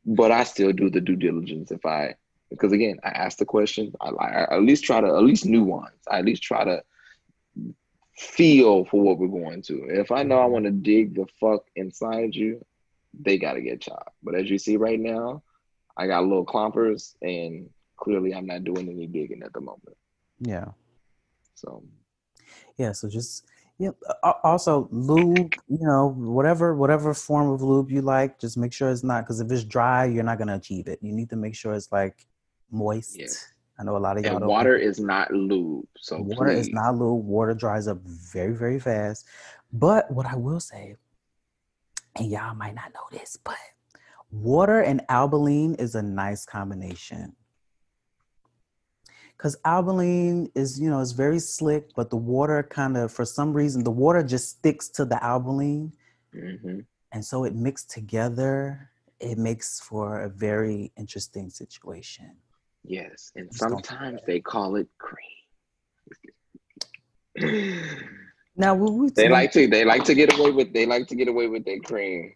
[0.05, 2.15] But I still do the due diligence if I,
[2.49, 3.93] because again, I ask the question.
[3.99, 6.07] I, I at least try to at least nuance.
[6.09, 6.81] I at least try to
[8.15, 9.87] feel for what we're going to.
[9.89, 12.65] If I know I want to dig the fuck inside you,
[13.19, 14.15] they gotta get chopped.
[14.23, 15.43] But as you see right now,
[15.97, 19.97] I got little clompers, and clearly I'm not doing any digging at the moment.
[20.39, 20.65] Yeah.
[21.55, 21.83] So
[22.77, 23.45] Yeah, so just
[23.77, 23.91] yeah.
[24.43, 25.53] Also, lube.
[25.67, 29.39] You know, whatever whatever form of lube you like, just make sure it's not because
[29.39, 30.99] if it's dry, you're not gonna achieve it.
[31.01, 32.25] You need to make sure it's like
[32.71, 33.19] moist.
[33.19, 33.47] Yes.
[33.79, 34.49] I know a lot of y'all and don't.
[34.49, 35.87] water is not lube.
[35.97, 37.25] So water is not lube.
[37.25, 39.25] Water dries up very very fast.
[39.73, 40.95] But what I will say,
[42.15, 43.57] and y'all might not know this, but
[44.31, 47.35] water and Albolene is a nice combination.
[49.37, 53.53] Because Albolene is, you know, it's very slick, but the water kind of, for some
[53.53, 55.93] reason, the water just sticks to the Albolene.
[56.33, 56.85] Mhm.
[57.11, 62.37] And so it mixed together, it makes for a very interesting situation.
[62.83, 65.27] Yes, and sometimes they call it cream.
[68.55, 71.15] Now, we, we they like to they like to get away with they like to
[71.15, 72.33] get away with their cream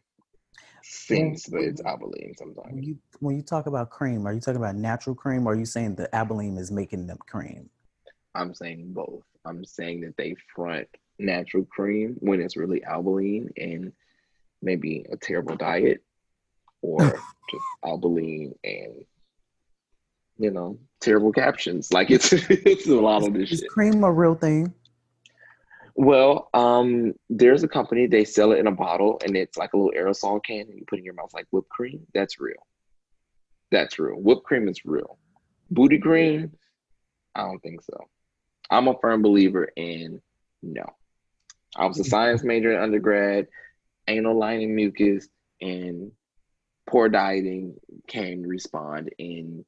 [0.87, 2.87] since it's when sometimes.
[2.87, 5.65] you when you talk about cream, are you talking about natural cream, or are you
[5.65, 7.69] saying the Albolene is making them cream?
[8.35, 9.23] I'm saying both.
[9.45, 13.91] I'm saying that they front natural cream when it's really Albolene and
[14.61, 16.01] maybe a terrible diet
[16.81, 16.99] or
[17.49, 19.05] just Albolene and
[20.37, 21.91] you know terrible captions.
[21.91, 23.69] Like it's it's a lot of this Is shit.
[23.69, 24.73] cream a real thing?
[25.95, 29.77] Well, um, there's a company, they sell it in a bottle and it's like a
[29.77, 32.05] little aerosol can and you put it in your mouth like whipped cream.
[32.13, 32.67] That's real.
[33.71, 34.15] That's real.
[34.15, 35.17] Whipped cream is real.
[35.71, 36.51] Booty cream,
[37.33, 38.07] I don't think so.
[38.69, 40.21] I'm a firm believer in
[40.61, 40.85] no.
[41.75, 43.47] I was a science major in undergrad,
[44.07, 45.27] anal lining mucus,
[45.61, 46.11] and
[46.87, 47.75] poor dieting
[48.07, 49.65] can respond in,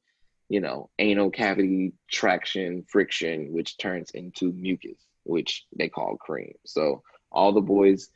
[0.48, 6.54] you know, anal cavity traction, friction, which turns into mucus, which they call cream.
[6.64, 8.08] So all the boys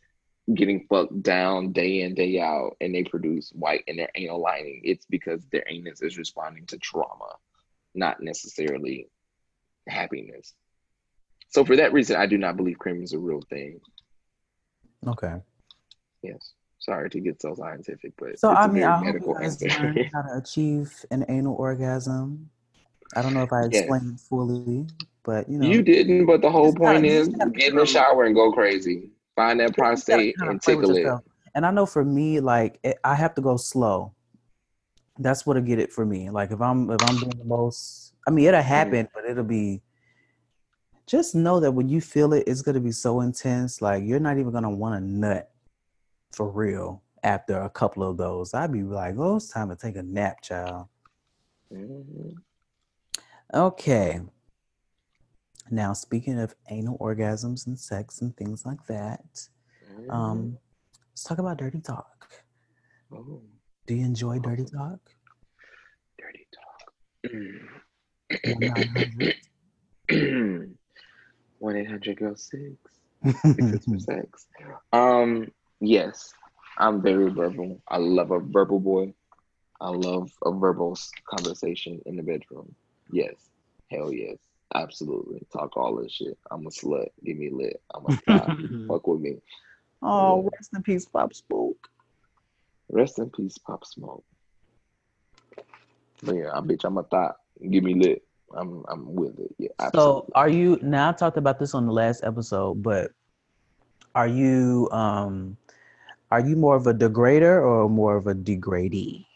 [0.54, 4.80] getting fucked down day in, day out, and they produce white in their anal lining,
[4.84, 7.36] it's because their anus is responding to trauma,
[7.94, 9.08] not necessarily
[9.88, 10.54] happiness.
[11.50, 13.78] So for that reason, I do not believe cream is a real thing.
[15.06, 15.34] Okay.
[16.22, 16.52] Yes.
[16.78, 19.34] Sorry to get so scientific, but So it's I a mean, very I hope you
[19.38, 19.82] guys answer.
[19.82, 22.50] learned how to achieve an anal orgasm.
[23.14, 24.86] I don't know if I explained it fully,
[25.22, 28.34] but you know, You didn't, but the whole point is get in the shower and
[28.34, 29.10] go crazy.
[29.36, 31.24] Find that you just gotta prostate and tickle it.
[31.54, 34.14] And I know for me, like it, I have to go slow.
[35.18, 36.30] That's what'll get it for me.
[36.30, 39.82] Like if I'm if I'm doing the most, I mean, it'll happen, but it'll be.
[41.06, 43.82] Just know that when you feel it, it's gonna be so intense.
[43.82, 45.50] Like you're not even gonna want to nut
[46.32, 48.54] for real after a couple of those.
[48.54, 50.88] I'd be like, oh, it's time to take a nap, child.
[51.72, 52.36] Mhm.
[53.54, 54.20] Okay.
[55.70, 59.48] Now, speaking of anal orgasms and sex and things like that,
[60.10, 60.58] um,
[61.10, 62.30] let's talk about dirty talk.
[63.12, 63.42] Oh,
[63.86, 64.98] Do you enjoy dirty talk?
[66.18, 66.92] dirty talk.
[68.46, 69.34] One nine hundred.
[71.58, 72.74] One eight hundred girl six.
[73.24, 74.46] If for sex.
[74.92, 76.32] Um, yes,
[76.78, 77.80] I'm very verbal.
[77.88, 79.14] I love a verbal boy.
[79.80, 80.98] I love a verbal
[81.28, 82.74] conversation in the bedroom.
[83.12, 83.34] Yes,
[83.90, 84.38] hell yes,
[84.74, 85.46] absolutely.
[85.52, 86.36] Talk all this shit.
[86.50, 87.08] I'm a slut.
[87.24, 87.80] Give me lit.
[87.94, 88.56] I'm a thot.
[88.88, 89.36] Fuck with me.
[90.02, 91.88] Oh, rest in peace, Pop Smoke.
[92.90, 94.24] Rest in peace, Pop Smoke.
[96.22, 97.36] But yeah, I bitch, I'm a thought.
[97.70, 98.22] Give me lit.
[98.56, 99.54] I'm I'm with it.
[99.58, 101.10] Yeah, So, are you now?
[101.10, 103.12] I talked about this on the last episode, but
[104.14, 105.56] are you um
[106.30, 109.26] Are you more of a degrader or more of a degradee?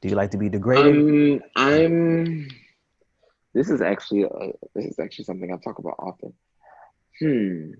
[0.00, 0.96] Do you like to be degraded?
[0.96, 2.48] Um, I'm.
[3.58, 6.34] This is actually uh, this is actually something I talk about often.
[7.20, 7.72] Hmm.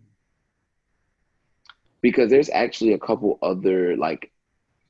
[2.02, 4.32] Because there's actually a couple other like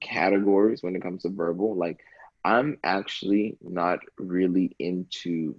[0.00, 1.76] categories when it comes to verbal.
[1.76, 2.00] Like
[2.44, 5.56] I'm actually not really into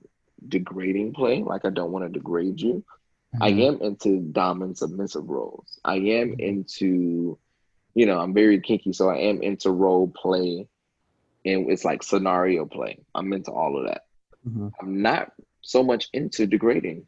[0.48, 1.44] degrading play.
[1.44, 2.86] Like I don't want to degrade you.
[3.42, 3.68] I Mhm.
[3.68, 5.80] am into dominant submissive roles.
[5.86, 7.40] I am into,
[7.96, 10.68] you know, I'm very kinky, so I am into role play,
[11.46, 13.06] and it's like scenario play.
[13.16, 14.09] I'm into all of that.
[14.48, 14.72] Mhm.
[14.82, 17.06] I'm not so much into degrading.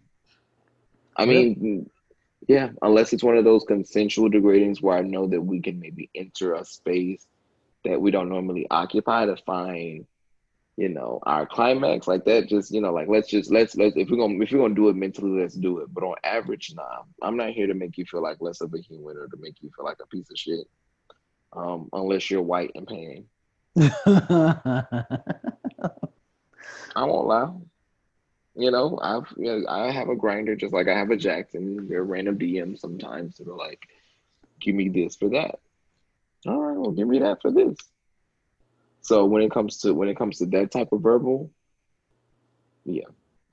[1.16, 1.90] I mean,
[2.48, 6.10] yeah, unless it's one of those consensual degradings where I know that we can maybe
[6.16, 7.26] enter a space
[7.86, 10.06] that we don't normally occupy to find,
[10.78, 12.48] you know, our climax like that.
[12.48, 14.90] Just you know, like let's just let's let's if we're gonna if we're gonna do
[14.90, 15.94] it mentally, let's do it.
[15.94, 18.80] But on average, nah, I'm not here to make you feel like less of a
[18.80, 20.68] human or to make you feel like a piece of shit.
[21.54, 23.26] Um, unless you're white and paying.
[26.96, 27.52] I won't lie.
[28.56, 31.88] You know, I've you know, I have a Grindr just like I have a Jackson.
[31.88, 33.88] They're random DMs sometimes that are like,
[34.60, 35.60] give me this for that.
[36.46, 37.76] All right, well, give me that for this.
[39.02, 41.52] So when it comes to when it comes to that type of verbal,
[42.86, 43.06] yeah,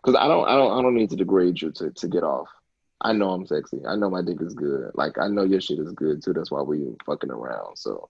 [0.03, 2.49] because I don't I don't I don't need to degrade you to to get off.
[3.01, 3.79] I know I'm sexy.
[3.87, 4.91] I know my dick is good.
[4.95, 6.33] Like I know your shit is good too.
[6.33, 7.77] That's why we fucking around.
[7.77, 8.09] So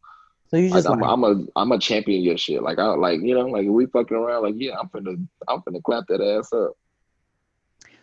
[0.48, 2.62] so you like, just I'm, like, I'm a I'm a champion your shit.
[2.62, 5.82] Like I like you know like we fucking around like yeah I'm finna I'm finna
[5.82, 6.72] clap that ass up.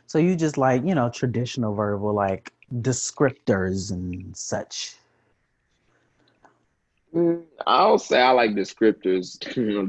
[0.06, 4.96] so you just like you know traditional verbal like descriptors and such.
[7.16, 9.40] Mm, I'll say I like descriptors,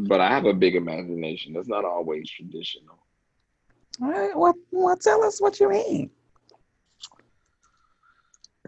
[0.08, 1.52] but I have a big imagination.
[1.52, 2.98] That's not always traditional.
[4.00, 6.10] All right, what what tell us what you mean?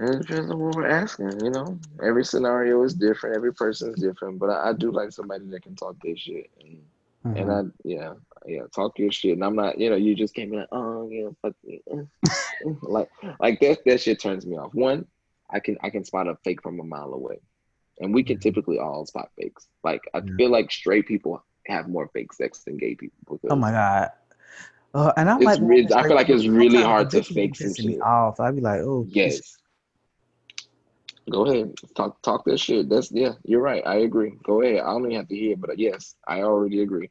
[0.01, 1.79] It's just what we're asking, you know.
[2.03, 3.35] Every scenario is different.
[3.37, 4.39] Every person is different.
[4.39, 6.79] But I, I do like somebody that can talk their shit, and
[7.37, 7.71] and Mhm.
[7.73, 8.13] I yeah
[8.47, 9.33] yeah talk your shit.
[9.33, 11.97] And I'm not, you know, you just can't be like, oh yeah, fuck me, uh,
[12.27, 13.09] uh," like
[13.41, 14.73] like that that shit turns me off.
[14.73, 15.05] One,
[15.51, 17.41] I can I can spot a fake from a mile away,
[17.99, 18.43] and we can Mhm.
[18.43, 19.67] typically all spot fakes.
[19.83, 20.33] Like I Yeah.
[20.37, 24.13] feel like straight people have more fake sex than gay people because Oh my god.
[24.95, 28.01] Uh, and I'm like, re- I feel like it's really hard to fake some shit.
[28.01, 28.41] off.
[28.41, 29.59] I'd be like, oh, Yes.
[31.31, 31.75] Go ahead.
[31.95, 32.89] Talk talk that shit.
[32.89, 33.83] That's yeah, you're right.
[33.87, 34.33] I agree.
[34.45, 34.81] Go ahead.
[34.81, 37.11] I don't even have to hear, but uh, yes, I already agree.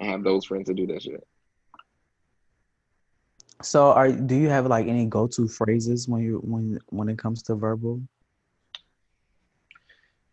[0.00, 1.26] I have those friends that do that shit.
[3.62, 7.42] So, are do you have like any go-to phrases when you when when it comes
[7.44, 8.00] to verbal?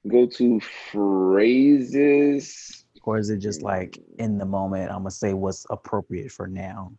[0.08, 0.60] Go to
[0.92, 2.84] phrases.
[3.06, 4.92] Or is it just like in the moment?
[4.92, 6.92] I'm gonna say what's appropriate for now.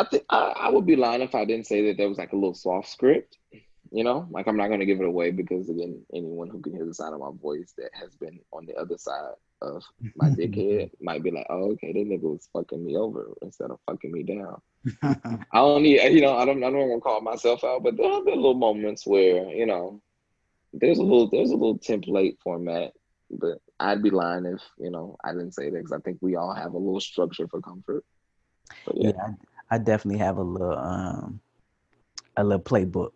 [0.00, 2.32] I think I, I would be lying if I didn't say that there was like
[2.32, 3.36] a little soft script.
[3.92, 6.86] You know, like I'm not gonna give it away because again, anyone who can hear
[6.86, 9.82] the sound of my voice that has been on the other side of
[10.14, 13.80] my dickhead might be like, "Oh, okay, that nigga was fucking me over instead of
[13.86, 14.60] fucking me down."
[15.02, 17.96] I don't need, you know, I don't, I don't want to call myself out, but
[17.96, 20.00] there have been little moments where, you know,
[20.72, 22.92] there's a little, there's a little template format,
[23.30, 26.36] but I'd be lying if, you know, I didn't say that because I think we
[26.36, 28.04] all have a little structure for comfort.
[28.86, 29.28] But yeah, yeah,
[29.70, 31.40] I, definitely have a little um
[32.36, 33.12] a little playbook.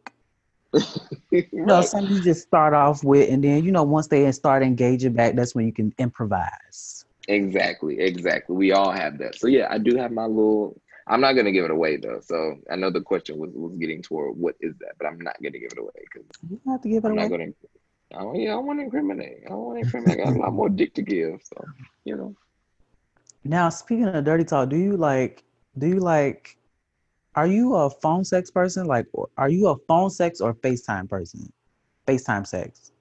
[0.73, 0.83] Right.
[1.53, 4.63] You know, something you just start off with, and then you know once they start
[4.63, 7.05] engaging back, that's when you can improvise.
[7.29, 8.57] exactly, exactly.
[8.57, 9.37] We all have that.
[9.37, 10.81] So yeah, I do have my little.
[11.07, 12.21] I'm not gonna give it away though.
[12.23, 15.37] So I know the question was was getting toward what is that, but I'm not
[15.43, 17.23] gonna give it away because You don't have to give it I'm away.
[17.25, 17.47] not gonna.
[18.15, 19.39] Oh yeah, I want to incriminate.
[19.51, 20.21] I want to incriminate.
[20.21, 21.41] I got a lot more dick to give.
[21.45, 21.65] So
[22.05, 22.35] you know.
[23.45, 25.45] Now, speaking of dirty talk, do you like?
[25.77, 26.57] Do you like?
[27.35, 28.87] Are you a phone sex person?
[28.87, 29.07] Like,
[29.37, 31.53] are you a phone sex or FaceTime person?
[32.07, 32.93] FaceTime sex,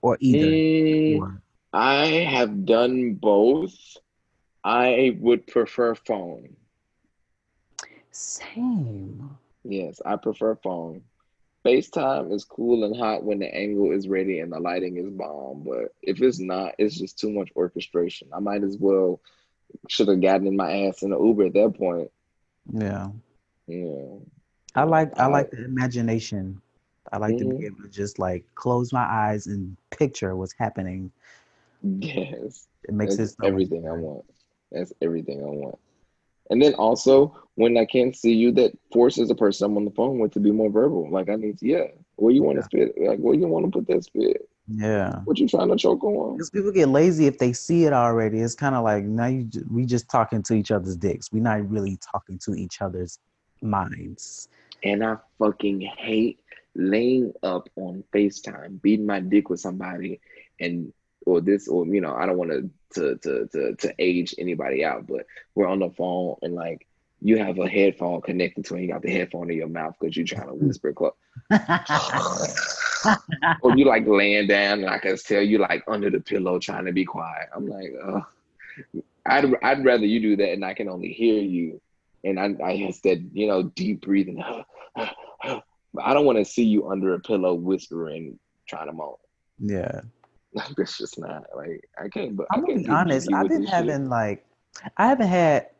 [0.00, 0.46] or either?
[0.46, 1.40] Mm,
[1.72, 3.74] I have done both.
[4.62, 6.54] I would prefer phone.
[8.12, 9.30] Same.
[9.64, 11.02] Yes, I prefer phone.
[11.64, 15.64] FaceTime is cool and hot when the angle is ready and the lighting is bomb,
[15.64, 18.28] but if it's not, it's just too much orchestration.
[18.32, 19.20] I might as well
[19.88, 22.10] should have gotten in my ass in the Uber at that point.
[22.72, 23.08] Yeah.
[23.66, 24.04] Yeah.
[24.74, 26.60] I like I like the imagination.
[27.12, 27.58] I like to Mhm.
[27.58, 31.10] be able to just like close my eyes and picture what's happening.
[31.82, 32.68] Yes.
[32.84, 34.24] It makes That's it so everything I want.
[34.70, 35.78] That's everything I want.
[36.50, 39.90] And then also when I can't see you, that forces the person I'm on the
[39.92, 41.08] phone with to be more verbal.
[41.10, 41.86] Like I need to, yeah.
[42.16, 42.94] Where you want to spit?
[43.00, 44.48] Like where you want to put that spit?
[44.72, 45.20] Yeah.
[45.24, 46.34] What you trying to choke on?
[46.34, 48.40] Because people get lazy if they see it already.
[48.40, 51.32] It's kind of like now you we just talking to each other's dicks.
[51.32, 53.18] We're not really talking to each other's
[53.62, 54.48] minds.
[54.84, 56.40] And I fucking hate
[56.74, 60.20] laying up on FaceTime, beating my dick with somebody,
[60.60, 60.92] and
[61.26, 64.84] or this or you know, I don't want to to to to to age anybody
[64.84, 66.86] out, but we're on the phone and like
[67.22, 69.94] you have a headphone connected to it, and you got the headphone in your mouth
[70.00, 71.12] because you're trying to whisper close.
[73.62, 76.84] or you like laying down and I can tell you like under the pillow trying
[76.86, 77.48] to be quiet.
[77.54, 78.20] I'm like, uh
[79.26, 81.80] I'd I'd rather you do that and I can only hear you.
[82.24, 84.42] And I I instead, you know, deep breathing.
[84.96, 89.16] I don't want to see you under a pillow whispering, trying to moan.
[89.58, 90.00] yeah.
[90.52, 93.32] Like that's just not like I can't but I'm gonna be honest.
[93.32, 93.74] I've been this shit.
[93.74, 94.44] having like,
[94.96, 95.70] I haven't had.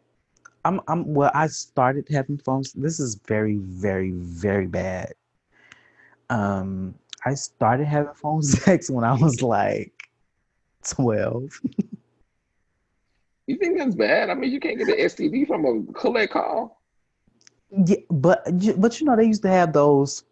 [0.64, 1.30] I'm I'm well.
[1.34, 2.72] I started having phones.
[2.72, 5.14] This is very very very bad.
[6.28, 6.94] Um,
[7.24, 9.92] I started having phone sex when I was like
[10.86, 11.50] twelve.
[13.46, 14.30] You think that's bad?
[14.30, 16.80] I mean you can't get an STD from a collect call.
[17.70, 20.24] Yeah, but you- but you know they used to have those.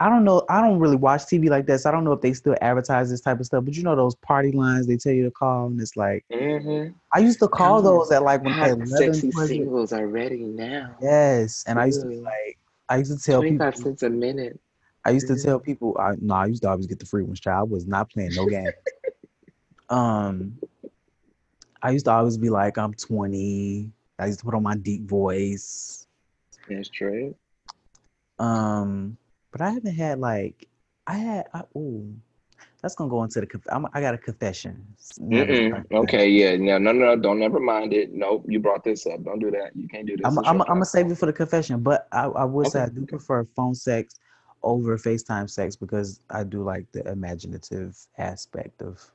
[0.00, 0.42] I don't know.
[0.48, 3.10] I don't really watch TV like that, so I don't know if they still advertise
[3.10, 3.64] this type of stuff.
[3.66, 6.92] But you know those party lines they tell you to call, and it's like Mm-hmm.
[7.12, 7.84] I used to call on.
[7.84, 10.96] those at like when Hot, 11, sexy 20 singles are ready now.
[11.02, 12.58] Yes, and I used to be like,
[12.88, 14.58] I used to tell people, 25 cents a minute.
[15.04, 15.44] I used to Mhm.
[15.44, 17.40] tell people, I no, I used to always get the free ones.
[17.40, 18.70] Child, I was not playing no game.
[19.90, 20.58] um,
[21.82, 23.90] I used to always be like, I'm 20.
[24.18, 26.06] I used to put on my deep voice.
[26.68, 27.34] That's true.
[28.38, 29.18] Um,
[29.52, 30.68] but I haven't had like,
[31.06, 32.14] I had, I, ooh,
[32.80, 33.60] that's gonna go into the.
[33.68, 34.86] I'm, I got a confession.
[35.92, 38.12] Okay, yeah, no, no, no, don't never mind it.
[38.12, 39.22] Nope, you brought this up.
[39.24, 39.76] Don't do that.
[39.76, 40.24] You can't do this.
[40.26, 42.88] I'm, I'm, I'm gonna save it for the confession, but I, I would say I
[42.88, 43.10] do okay.
[43.10, 44.14] prefer phone sex
[44.64, 49.10] over FaceTime sex because I do like the imaginative aspect of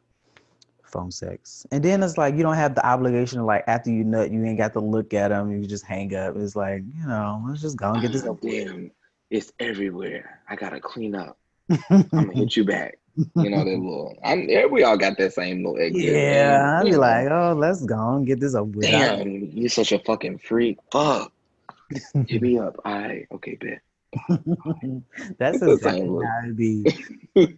[0.84, 1.66] phone sex.
[1.72, 4.44] And then it's like you don't have the obligation of like after you nut, you
[4.46, 5.52] ain't got to look at them.
[5.52, 6.36] You just hang up.
[6.36, 8.92] It's like you know, let's just go and get this Ah, over damn,
[9.30, 10.42] it's everywhere.
[10.50, 11.38] I gotta clean up.
[11.90, 12.98] I'm gonna hit you back.
[13.36, 14.18] You know that little.
[14.24, 14.48] I'm.
[14.72, 16.02] We all got that same little exit.
[16.02, 18.56] yeah, I'd be know, like, oh, let's go and get this.
[18.56, 20.78] I- damn, you're such a fucking freak.
[20.92, 21.32] Fuck.
[22.28, 22.80] Hit me up.
[22.86, 23.82] I okay, bet.
[25.38, 26.26] That's It's the exactly same look.
[26.26, 26.86] how it be.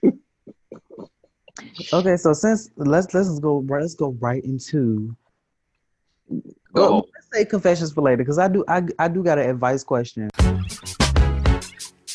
[1.93, 5.16] okay, so since let's let's go right let's go right into
[6.74, 6.74] Go.
[6.74, 9.84] well, let's say confessions for later because I do I I do got an advice
[9.84, 10.30] question.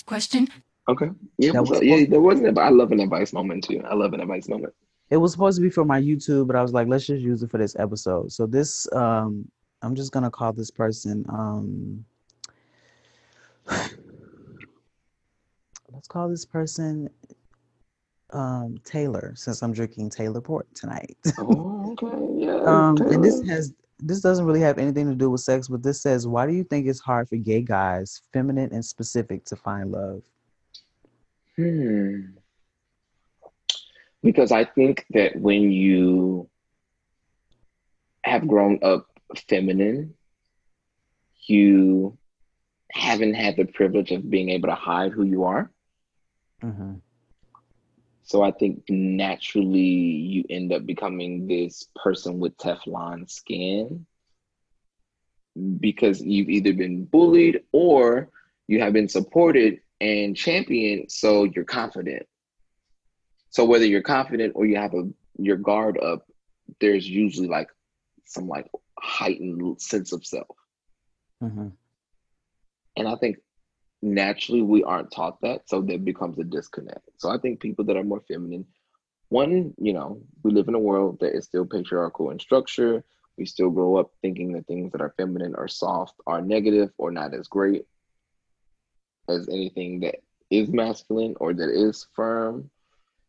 [0.07, 0.49] Question.
[0.89, 1.11] Okay.
[1.39, 2.05] Yeah, That was yeah.
[2.09, 2.55] There wasn't.
[2.55, 3.83] But I love an advice moment too.
[3.85, 4.73] I love an advice moment.
[5.11, 7.43] It was supposed to be for my YouTube, but I was like, let's just use
[7.43, 8.33] it for this episode.
[8.33, 9.49] So this um
[9.83, 12.05] I'm just gonna call this person um
[15.97, 17.09] let's call this person
[18.31, 21.17] um Taylor since I'm drinking Taylor Port tonight.
[21.39, 22.45] Oh, okay.
[22.45, 22.53] Yeah.
[22.67, 26.03] Um, and this has this doesn't really have anything to do with sex, but this
[26.03, 29.91] says, why do you think it's hard for gay guys, feminine and specific, to find
[29.91, 30.23] love?
[31.57, 32.21] Hmm.
[34.23, 36.51] Because I think that when you
[38.25, 39.07] have grown up
[39.49, 40.13] feminine,
[41.47, 42.19] you
[42.93, 45.71] haven't had the privilege of being able to hide who you are.
[46.63, 46.95] Mm-hmm.
[48.23, 54.05] So I think naturally you end up becoming this person with Teflon skin
[55.79, 58.31] because you've either been bullied or
[58.67, 62.27] you have been supported and championed, so you're confident.
[63.51, 66.27] So whether you're confident or you have a your guard up,
[66.81, 67.69] there's usually like
[68.25, 70.57] some like heightened sense of self.
[71.43, 71.69] Mm-hmm.
[72.97, 73.37] And I think
[74.03, 77.09] naturally we aren't taught that, so there becomes a disconnect.
[77.19, 78.67] So I think people that are more feminine,
[79.29, 83.05] one, you know, we live in a world that is still patriarchal in structure.
[83.37, 87.11] We still grow up thinking that things that are feminine or soft are negative or
[87.11, 87.85] not as great
[89.29, 90.17] as anything that
[90.51, 92.71] is masculine or that is firm.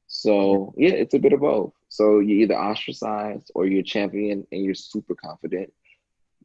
[0.07, 1.73] So yeah, it's a bit of both.
[1.89, 5.73] So you're either ostracized or you're champion and you're super confident,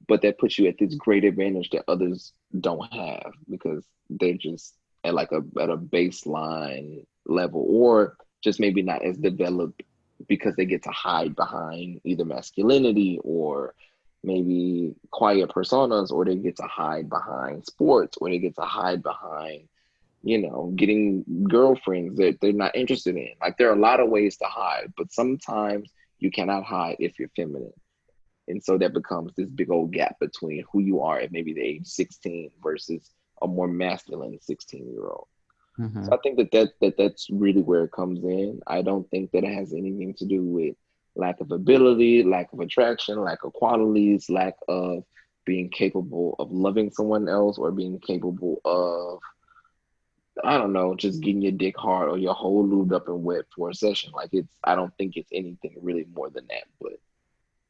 [0.09, 4.75] but that puts you at this great advantage that others don't have because they're just
[5.05, 9.83] at like a at a baseline level or just maybe not as developed
[10.29, 13.75] because they get to hide behind either masculinity or
[14.25, 19.03] maybe quiet personas or they get to hide behind sports or they get to hide
[19.03, 19.69] behind
[20.23, 23.33] you know getting girlfriends that they're not interested in.
[23.41, 27.19] Like there are a lot of ways to hide but sometimes you cannot hide if
[27.19, 27.73] you're feminine
[28.49, 31.61] and so that becomes this big old gap between who you are at maybe the
[31.61, 33.11] age 16 versus
[33.43, 35.27] a more masculine 16 year old
[35.79, 36.05] Mm-hmm.
[36.05, 38.61] so I think that, that that that's really where it comes in.
[38.67, 40.77] I don't think that it has anything to do with
[41.15, 45.05] lack of ability, lack of attraction, lack of qualities, lack of
[45.45, 49.21] being capable of loving someone else or being capable of
[50.43, 53.45] I don't know, just getting your dick hard or your hole lubed up and wet
[53.55, 54.13] for a session.
[54.13, 56.65] Like it's, I don't think it's anything really more than that.
[56.81, 56.95] But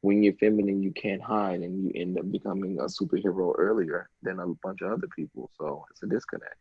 [0.03, 4.37] when you're feminine, you can't hide, and you end up becoming a superhero earlier than
[4.37, 5.49] a bunch of other people.
[5.57, 6.57] So it's a disconnect.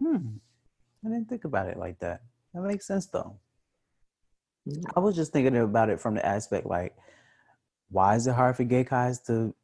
[0.00, 0.38] Hmm.
[1.04, 2.22] I didn't think about it like that.
[2.54, 3.36] That makes sense though.
[4.64, 4.80] Yeah.
[4.96, 6.96] I was just thinking about it from the aspect like,
[7.90, 9.54] why is it hard for gay guys to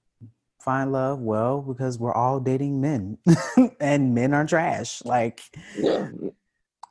[0.60, 1.20] find love?
[1.20, 3.16] Well, because we're all dating men,
[3.80, 5.02] and men are trash.
[5.06, 5.40] Like
[5.78, 6.10] Yeah,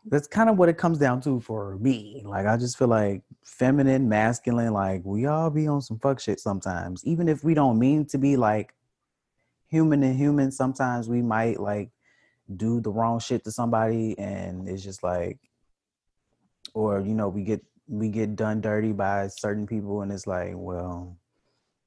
[0.06, 2.24] that's kind of what it comes down to for me.
[2.26, 6.40] Like I just feel like feminine, masculine, like we all be on some fuck shit
[6.40, 7.06] sometimes.
[7.06, 8.74] Even if we don't mean to be like
[9.68, 11.92] human and human, sometimes we might like
[12.56, 15.38] do the wrong shit to somebody and it's just like
[16.74, 20.54] or you know, we get we get done dirty by certain people and it's like,
[20.56, 21.18] well,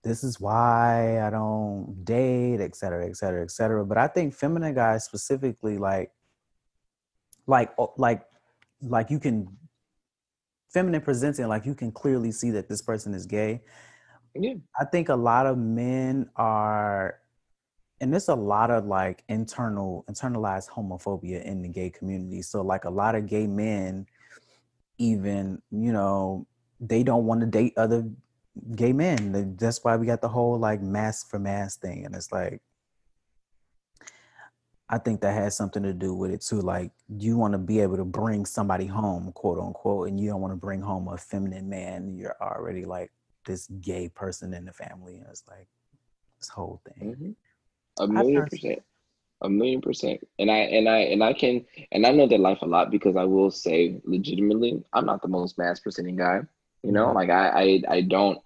[0.05, 3.85] this is why I don't date, et cetera, et cetera, et cetera.
[3.85, 6.13] But I think feminine guys specifically like
[7.47, 8.23] like oh, like
[8.83, 9.49] like you can
[10.73, 13.63] feminine presenting like you can clearly see that this person is gay.
[14.35, 17.21] Yeah, i think a lot of men are
[18.01, 22.43] and there's a lot of like internal internalized homophobia in the gay community.
[22.43, 24.07] So like a lot of gay men
[24.99, 26.47] even you know
[26.81, 28.05] they don't want to date other
[28.75, 29.57] gay men.
[29.57, 32.05] That's why we got the whole like mask for mass thing.
[32.05, 32.61] And it's like
[34.89, 36.61] I think that has something to do with it too.
[36.61, 40.41] Like you want to be able to bring somebody home, quote unquote, and you don't
[40.41, 42.17] want to bring home a feminine man.
[42.17, 43.11] You're already like
[43.47, 45.69] this gay person in the family, and it's like
[46.39, 47.17] this whole thing.
[47.17, 47.31] hmm
[47.99, 48.83] a million percent,
[49.43, 50.21] a million percent.
[50.39, 53.17] And I and I and I can and I know that life a lot because
[53.17, 56.41] I will say legitimately, I'm not the most mass presenting guy.
[56.83, 57.15] You know, Mhm.
[57.15, 58.39] like I I I don't.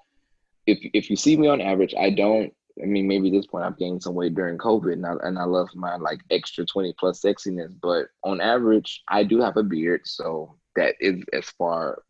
[0.67, 2.53] If if you see me on average, I don't.
[2.83, 5.39] I mean, maybe at this point I've gained some weight during COVID, and I, and
[5.39, 7.75] I love my like extra twenty plus sexiness.
[7.81, 12.03] But on average, I do have a beard, so that is as far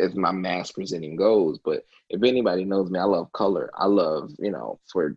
[0.00, 1.58] as my mass presenting goes.
[1.58, 3.70] But if anybody knows me, I love color.
[3.76, 5.16] I love, you know, for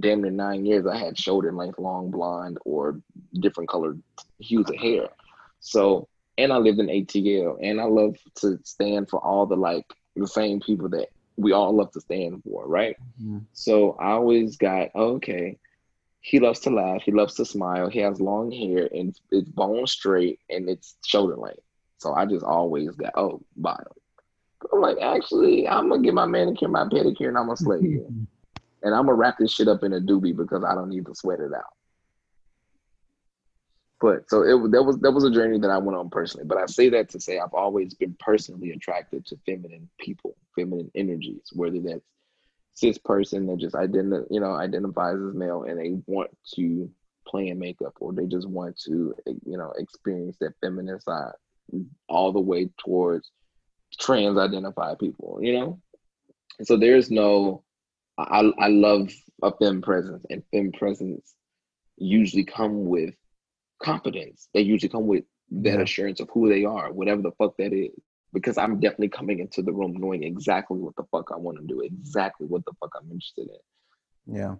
[0.00, 3.00] damn near nine years, I had shoulder length, long blonde, or
[3.34, 4.02] different colored
[4.38, 5.08] hues of hair.
[5.60, 9.86] So, and I lived in ATL, and I love to stand for all the like
[10.16, 11.08] the same people that
[11.40, 12.96] we all love to stand for, right?
[13.22, 13.44] Mhm.
[13.52, 15.58] So I always got okay.
[16.20, 17.02] He loves to laugh.
[17.02, 17.88] He loves to smile.
[17.88, 21.62] He has long hair and it's bone straight and it's shoulder length.
[21.98, 23.92] So I just always got oh bottom.
[24.72, 28.06] I'm like, actually, I'm gonna get my manicure, my pedicure, and I'm gonna slay you.
[28.82, 31.14] And I'm gonna wrap this shit up in a doobie because I don't need to
[31.14, 31.74] sweat it out.
[34.00, 36.46] But so it that was that was a journey that I went on personally.
[36.46, 40.90] But I say that to say I've always been personally attracted to feminine people, feminine
[40.94, 42.04] energies, whether that's
[42.74, 46.90] cis person that just identi- you know identifies as male and they want to
[47.26, 51.32] play in makeup or they just want to you know experience that feminine side
[52.08, 53.30] all the way towards
[53.98, 55.80] trans identified people you know
[56.58, 57.62] and so there's no
[58.18, 59.10] I, I love
[59.42, 61.34] a femme presence and femme presence
[61.96, 63.14] usually come with
[63.82, 65.80] confidence they usually come with that Yeah.
[65.82, 67.92] assurance of who they are whatever the fuck that is
[68.32, 71.64] because I'm definitely coming into the room knowing exactly what the fuck I want to
[71.64, 74.34] do, exactly what the fuck I'm interested in.
[74.36, 74.54] Yeah.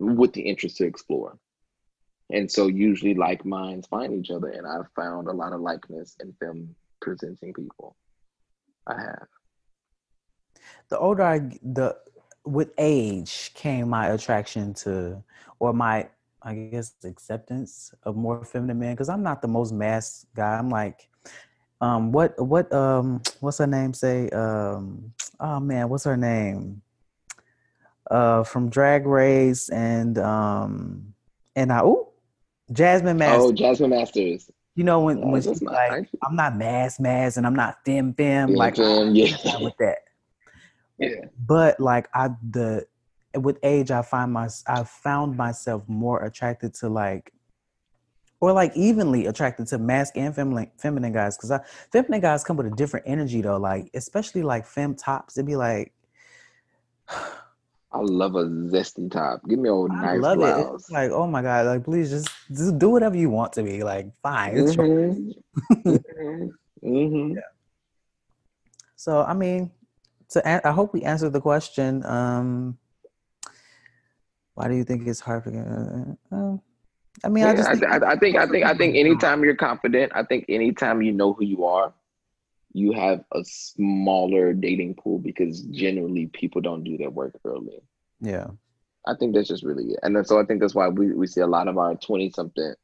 [0.00, 1.38] with the interest to explore.
[2.30, 6.16] And so usually like minds find each other, and I've found a lot of likeness
[6.20, 7.96] in them presenting people.
[8.86, 9.28] I have.
[10.88, 11.96] The older I the
[12.44, 15.22] with age came my attraction to
[15.58, 16.08] or my
[16.42, 20.58] I guess acceptance of more feminine men because I'm not the most mass guy.
[20.58, 21.08] I'm like
[21.80, 26.82] um what what um what's her name say um oh man what's her name
[28.10, 31.12] uh from drag race and um
[31.54, 32.08] and i oh
[32.72, 34.50] jasmine master Oh, Jasmine Masters.
[34.74, 37.76] you know when Oh, when she's not- like i'm not mass mass and i'm not
[37.84, 39.58] fem fem Yeah, like I femme, yeah.
[39.60, 39.98] with that
[40.98, 41.26] Yeah.
[41.46, 42.86] but like i the
[43.42, 47.32] with age i find my i found myself more attracted to like
[48.40, 51.60] or like evenly attracted to masc and feminine feminine guys because I
[51.90, 53.56] feminine guys come with a different energy though.
[53.56, 55.92] Like especially like fem tops, it'd be like
[57.08, 59.40] I love a zesty top.
[59.48, 60.74] Give me a I nice love it.
[60.74, 63.82] It's like oh my god, like please just just do whatever you want to be.
[63.82, 65.32] Like fine, your- Mhm.
[65.84, 66.50] Mhm.
[66.84, 67.36] Mhm.
[68.94, 69.72] So I mean,
[70.30, 72.04] to an- I hope we answered the question.
[72.06, 72.78] Um,
[74.58, 75.50] why do you think it's hard for?
[75.50, 76.56] Uh, uh,
[77.24, 79.44] I mean, I Yeah, just I, think, I, I think I think I think anytime
[79.44, 81.94] you're confident, I think anytime you know who you are,
[82.72, 87.80] you have a smaller dating pool because generally people don't do their work early.
[88.20, 88.48] yeah,
[89.06, 90.00] I think that's just really it.
[90.02, 92.30] And then, so I think that's why we, we see a lot of our 20
[92.30, 92.74] something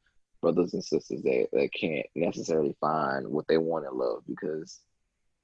[0.41, 4.79] brothers and sisters that, that can't necessarily find what they want in love because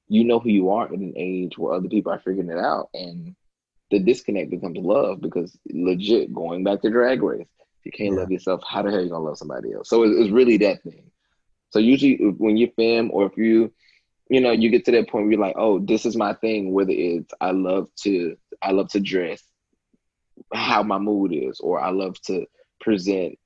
[0.08, 2.88] you know who you are at an age where other people are figuring it out.
[2.94, 3.36] And
[3.92, 7.48] the disconnect becomes love because legit going back to drag race,
[7.80, 8.16] if you can't Yeah.
[8.16, 9.90] love yourself, how the hell are you gonna love somebody else?
[9.90, 11.10] So it- it's really that thing.
[11.70, 13.72] So usually when you femme or if you,
[14.30, 16.72] you know, you get to that point where you're like, oh, this is my thing,
[16.72, 19.42] whether it's I love to I love to dress
[20.54, 22.46] how my mood is, or I love to
[22.80, 23.38] present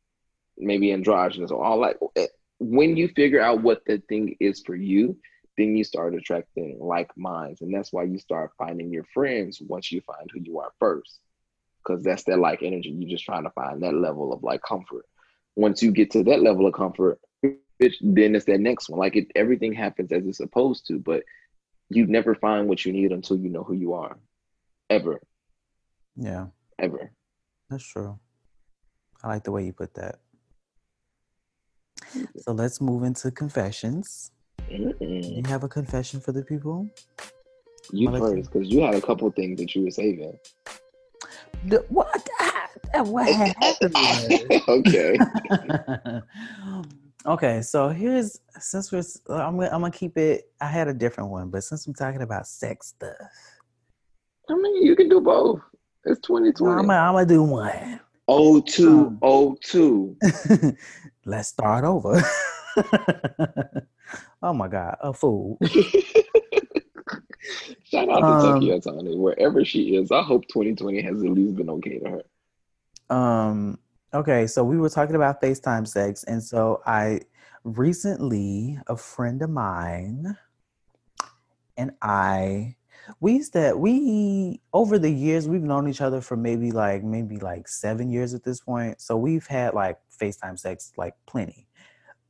[0.59, 2.27] maybe androgynous or all like eh,
[2.59, 5.17] when you figure out what the thing is for you,
[5.57, 7.63] then you start attracting like minds.
[7.63, 11.21] And that's why you start finding your friends once you find who you are first.
[11.85, 12.91] Because that's that like energy.
[12.91, 15.07] You're just trying to find that level of like comfort.
[15.55, 18.99] Once you get to that level of comfort, bitch, then it's that next one.
[18.99, 21.23] Like it everything happens as it's supposed to, but
[21.89, 24.19] you never find what you need until you know who you are.
[24.91, 25.21] Ever.
[26.17, 26.47] Yeah,
[26.79, 27.13] Ever.
[27.71, 28.19] that's true.
[29.23, 30.17] I like the way you put that.
[32.39, 34.31] So let's move into confessions.
[34.71, 35.37] Mm-mm.
[35.37, 36.89] You have a confession for the people?
[37.93, 40.39] You first, because you had a couple things that you were saving.
[41.67, 42.29] The- what?
[42.41, 43.95] Ah, What happened?
[44.69, 45.19] okay.
[47.27, 50.51] okay, so here's since we're I'm gonna, I'm gonna keep it.
[50.61, 53.15] I had a different one, but since I'm talking about sex stuff,
[54.49, 55.61] I mean, you can do both.
[56.05, 56.87] It's I'm 2020.
[56.87, 58.01] gonna, I'm gonna do one.
[58.29, 60.17] Oh two, Um, oh two.
[61.25, 62.21] Let's start over.
[64.43, 65.59] Oh my god, a fool.
[67.85, 70.11] Shout out to Um, Tokyo Toni, wherever she is.
[70.11, 72.23] I hope 2020 has at least been okay to her.
[73.15, 73.79] Um,
[74.13, 77.21] okay, so we were talking about FaceTime sex, and so I
[77.65, 80.37] recently a friend of mine
[81.77, 82.77] and I
[83.21, 87.39] we used to we over the years we've known each other for maybe like maybe
[87.39, 89.01] like seven years at this point.
[89.01, 91.67] So we've had like FaceTime sex like plenty.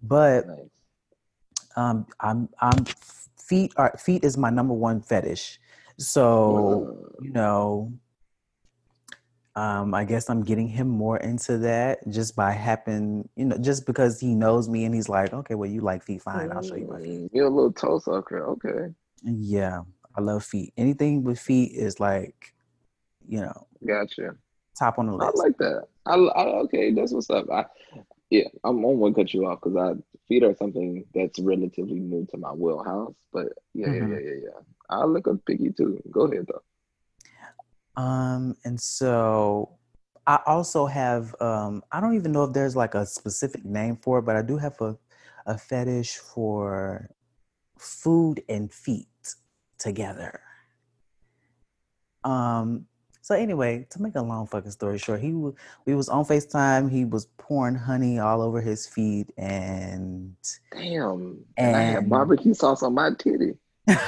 [0.02, 0.75] But Nice.
[1.76, 2.84] Um I'm I'm
[3.38, 5.60] feet are feet is my number one fetish.
[5.98, 7.92] So you know,
[9.54, 13.86] um, I guess I'm getting him more into that just by happen, you know, just
[13.86, 16.76] because he knows me and he's like, okay, well, you like feet, fine, I'll show
[16.76, 17.12] you my feet.
[17.12, 18.44] mm, You're a little toe sucker.
[18.50, 18.92] Okay.
[19.22, 19.80] Yeah,
[20.14, 20.74] I love feet.
[20.76, 22.54] Anything with feet is like,
[23.26, 24.36] you know, Gotcha.
[24.78, 25.32] top on the list.
[25.36, 25.84] I like that.
[26.04, 27.50] I, I okay, that's what's up.
[27.50, 27.64] I
[28.28, 29.92] yeah, I'm on one cut you off because I
[30.28, 33.14] feet are something that's relatively new to my wheelhouse.
[33.32, 34.10] But yeah, Mhm.
[34.10, 34.60] yeah, yeah, yeah, yeah.
[34.90, 36.00] I look up piggy too.
[36.10, 36.62] Go ahead though.
[38.02, 39.78] Um, and so
[40.26, 44.18] I also have um I don't even know if there's like a specific name for
[44.18, 44.96] it, but I do have a,
[45.46, 47.10] a fetish for
[47.78, 49.08] food and feet
[49.78, 50.40] together.
[52.24, 52.86] Um
[53.26, 55.54] so anyway, to make a long fucking story short, he was
[55.84, 60.36] we was on FaceTime, he was pouring honey all over his feet and
[60.70, 61.44] Damn.
[61.56, 63.54] And I had barbecue sauce on my titty.
[63.88, 64.06] I'm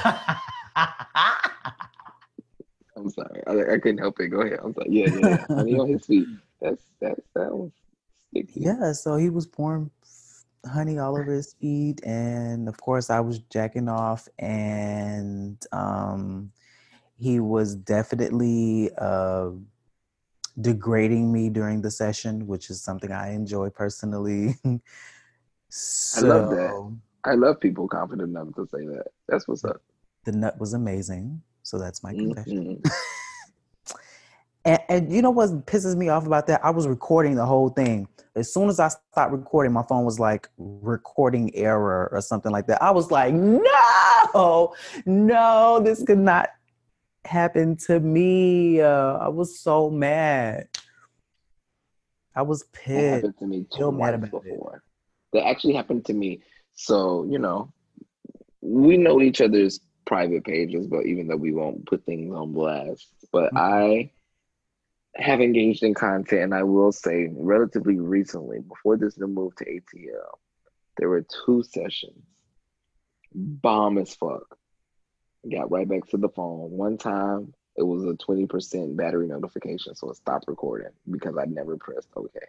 [3.09, 3.43] sorry.
[3.45, 4.29] I, I couldn't help it.
[4.29, 4.61] Go ahead.
[4.63, 4.87] I'm sorry.
[4.89, 5.45] Yeah, yeah, yeah.
[5.53, 6.29] Honey on his feet.
[6.61, 7.71] That's that was
[8.29, 8.61] sticky.
[8.61, 9.91] Yeah, so he was pouring
[10.65, 16.53] honey all over his feet, and of course, I was jacking off, and um,
[17.19, 19.49] he was definitely uh,
[20.61, 24.55] degrading me during the session, which is something I enjoy personally.
[25.69, 26.91] so love that.
[27.25, 29.07] I love people confident enough to say that.
[29.27, 29.81] That's what's up.
[30.23, 31.41] the nut was amazing.
[31.63, 32.81] So that's my confession.
[32.91, 32.91] Mhm.
[34.65, 36.63] And, and you know what pisses me off about that?
[36.63, 38.07] I was recording the whole thing.
[38.35, 42.67] As soon as I stopped recording, my phone was like recording error or something like
[42.67, 42.83] that.
[42.83, 44.73] I was like, no,
[45.05, 46.49] no, this could not
[47.25, 48.81] happen to me.
[48.81, 50.67] Uh, I was so mad.
[52.35, 53.09] I was That pissed.
[53.15, 54.59] happened to me Still mad about it.
[55.33, 56.41] That actually happened to me.
[56.73, 57.73] So, you know,
[58.61, 63.07] we know each other's private pages, but even though we won't put things on blast.
[63.31, 63.57] But Mhm.
[63.57, 64.11] I
[65.15, 69.65] have engaged in content, and I will say relatively recently, before this new move to
[69.65, 70.39] ATL,
[70.97, 72.23] there were two sessions.
[73.33, 74.57] Bomb as fuck.
[75.49, 76.71] Got right back to the phone.
[76.71, 81.77] One time it was a 20% battery notification, so it stopped recording because I never
[81.77, 82.39] pressed OK.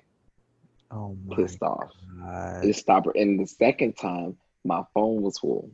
[0.90, 1.92] Oh my Pissed off.
[2.18, 2.64] god.
[2.64, 3.08] It stopped.
[3.14, 5.70] And the second time, my phone was full.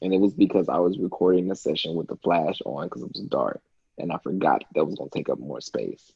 [0.00, 3.12] And it was because I was recording the session with the flash on because it
[3.12, 3.60] was dark.
[3.98, 6.10] And I forgot that was going to take up more space.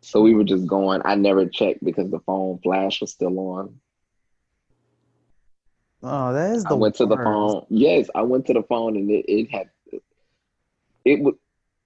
[0.00, 1.00] So we were just going.
[1.04, 3.80] I never checked because the phone flash was still on.
[6.02, 7.66] Oh, that is the I went to the phone.
[7.68, 9.70] Yes, I went to the phone and it, it had
[11.04, 11.34] it would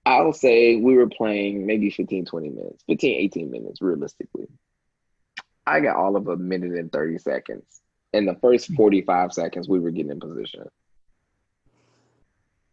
[0.07, 4.47] I'll say we were playing maybe 15, 20 minutes, 15, 18 minutes realistically.
[5.67, 7.65] I got all of a minute and 30 seconds.
[8.13, 8.77] In the first hmm.
[8.77, 10.69] 45 seconds, we were getting in position.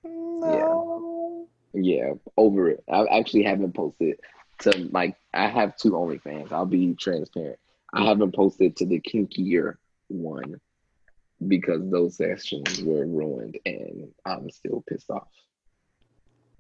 [0.03, 1.47] No.
[1.73, 2.83] Yeah, over it.
[2.87, 4.19] I actually haven't posted
[4.59, 6.51] to like I have two OnlyFans.
[6.51, 7.57] I'll be transparent.
[7.91, 8.05] I hmm.
[8.05, 10.61] haven't posted to the kinkier one
[11.47, 15.27] because those sessions were ruined and I'm still pissed off.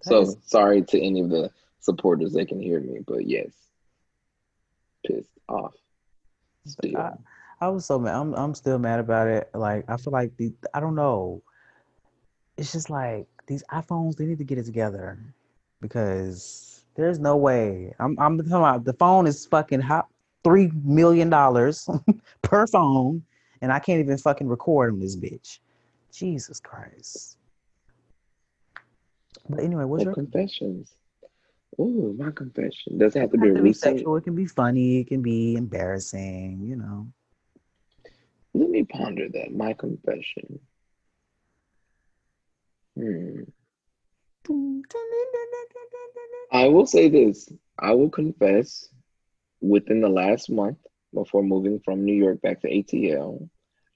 [0.03, 3.51] So That is- sorry to any of the supporters that can hear me, but yes,
[5.05, 5.75] pissed off.
[6.65, 6.97] Still.
[6.97, 7.13] I,
[7.61, 8.15] I was so mad.
[8.15, 9.49] I'm I'm still mad about it.
[9.53, 11.41] Like I feel like the I don't know.
[12.57, 14.15] It's just like these iPhones.
[14.15, 15.19] They need to get it together
[15.81, 17.93] because there's no way.
[17.99, 20.07] I'm I'm talking about the phone is fucking hot
[20.43, 21.87] three million dollars
[22.41, 23.23] per phone,
[23.63, 25.59] and I can't even fucking record on this bitch.
[26.11, 27.37] Jesus Christ.
[29.47, 30.93] But anyway, what's Oh, your confessions?
[31.79, 32.97] Oh, my confession.
[32.97, 34.17] Does it have to be doesn't have to be sexual.
[34.17, 34.99] It can be funny.
[34.99, 36.59] It can be embarrassing.
[36.61, 37.07] You know.
[38.53, 39.53] Let me ponder that.
[39.53, 40.59] My confession.
[42.97, 43.43] Hmm.
[46.51, 47.49] I will say this.
[47.79, 48.89] I will confess
[49.61, 50.79] within the last month
[51.13, 53.49] before moving from New York back to ATL,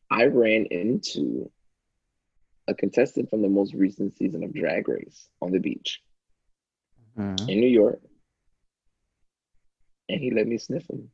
[0.10, 1.52] I ran into
[2.68, 6.02] a contestant from the most recent season of Drag Race on the beach
[7.18, 7.50] Mhm.
[7.50, 8.02] in New York.
[10.10, 11.12] And he let me sniff him.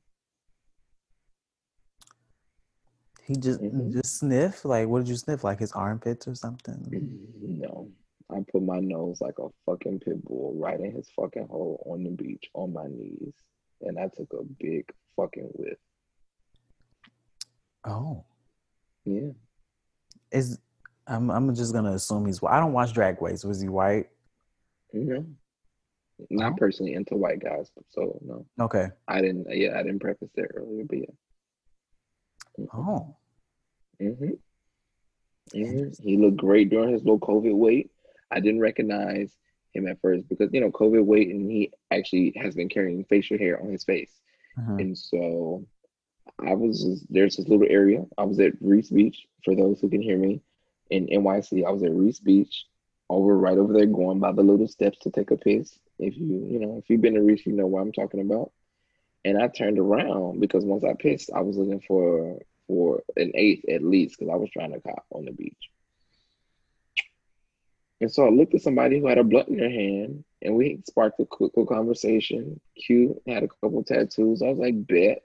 [3.23, 3.91] He just Mhm.
[3.91, 4.65] just sniff.
[4.65, 5.43] Like, what did you sniff?
[5.43, 6.85] Like his armpits or something?
[7.41, 7.91] No.
[8.29, 12.03] I put my nose like a fucking pit bull right in his fucking hole on
[12.03, 13.33] the beach on my knees.
[13.81, 15.77] And I took a big fucking whiff.
[17.85, 18.23] Oh,
[19.05, 19.31] Yeah.
[20.31, 20.59] is
[21.07, 22.41] I'm I'm just gonna assume he's.
[22.43, 23.43] I don't watch Drag Race.
[23.43, 24.09] Was he white?
[24.93, 25.25] No.
[26.29, 26.55] Not Oh.
[26.57, 28.45] personally into white guys, so no.
[28.59, 28.87] Okay.
[29.07, 32.65] I didn't yeah, I didn't preface that earlier, but yeah.
[32.73, 33.15] Oh,
[33.99, 34.13] hmm
[35.51, 37.91] hmm He looked great during his little COVID weight.
[38.31, 39.35] I didn't recognize
[39.73, 43.37] him at first because you know COVID weight, and he actually has been carrying facial
[43.37, 44.21] hair on his face,
[44.57, 44.79] Mhm.
[44.81, 45.65] and so
[46.39, 48.05] I was just, there's this little area.
[48.17, 50.41] I was at Riis Beach for those who can hear me
[50.89, 51.65] in NYC.
[51.65, 52.65] I was at Riis Beach,
[53.09, 55.77] oh, over right over there, going by the little steps to take a piss.
[55.99, 58.51] If you you know if you've been to Riis, you know what I'm talking about.
[59.25, 63.69] And I turned around because once I pissed, I was looking for for an eighth
[63.69, 65.69] at least because I was trying to cop on the beach.
[68.01, 70.81] And so I looked at somebody who had a blunt in their hand, and we
[70.85, 72.59] sparked a quick little conversation.
[72.75, 74.41] Q had a couple tattoos.
[74.41, 75.23] I was like, bet.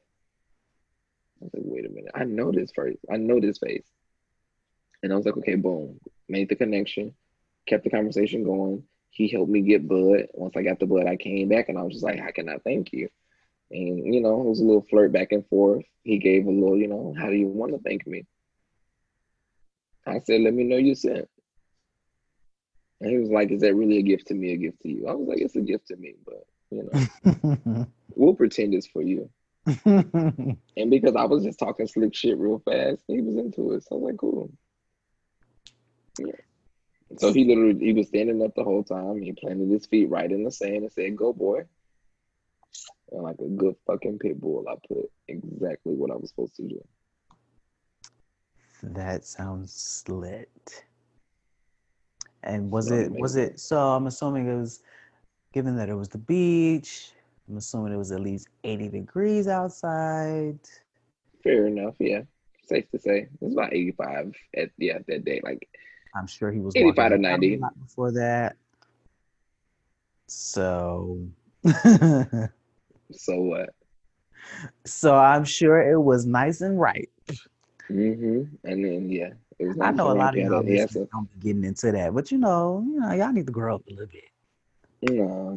[1.40, 2.10] I was like, wait a minute.
[2.14, 2.98] I know this face.
[3.12, 3.86] I know this face.
[5.02, 6.00] And I was like, okay, boom.
[6.28, 7.14] Made the connection,
[7.66, 8.82] kept the conversation going.
[9.10, 10.26] He helped me get blood.
[10.34, 12.48] Once I got the blood, I came back and I was just like, how can
[12.48, 13.08] I thank you?
[13.70, 15.84] And, you know, it was a little flirt back and forth.
[16.02, 18.26] He gave a little, you know, how do you want to thank me?
[20.06, 21.28] I said, let me know you sent.
[23.00, 25.06] And he was like, is that really a gift to me, a gift to you?
[25.06, 29.02] I was like, it's a gift to me, but, you know, we'll pretend it's for
[29.02, 29.30] you.
[30.76, 33.84] And because I was just talking slick shit real fast, he was into it.
[33.84, 34.50] So I was like, cool.
[36.18, 36.32] Yeah.
[37.18, 39.22] So he literally he was standing up the whole time.
[39.22, 41.62] He planted his feet right in the sand and said, Go boy.
[43.10, 46.62] And like a good fucking pit bull, I put exactly what I was supposed to
[46.62, 46.80] do.
[48.82, 50.84] that sounds lit.
[52.42, 53.58] And was it was it?
[53.58, 54.80] So I'm assuming it was,
[55.52, 57.12] given that it was the beach.
[57.48, 60.58] I'm assuming it was at least 80 degrees outside.
[61.42, 62.22] Fair enough, yeah.
[62.66, 63.20] Safe to say.
[63.20, 65.40] It was about 85 at yeah, that day.
[65.42, 65.66] Like
[66.14, 67.60] I'm sure he was 85 to walking around a 90.
[67.82, 68.56] before that.
[70.26, 71.26] So,
[71.64, 73.70] so what?
[74.84, 77.08] so I'm sure it was nice and right.
[77.86, 81.32] hmm And then yeah, it was I know a lot of y'all had listeners don't
[81.32, 83.90] be getting into that, but you know, you know, y'all need to grow up a
[83.90, 84.24] little bit.
[85.02, 85.54] No,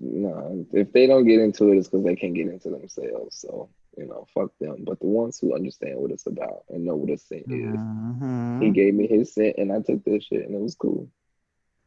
[0.00, 0.66] no.
[0.72, 3.36] If they don't get into it, it's because they can't get into themselves.
[3.36, 4.84] So, you know, fuck them.
[4.84, 8.62] But the ones who understand what it's about and know what a scent is, Mhm.
[8.62, 11.08] he gave me his scent and I took this shit and it was cool.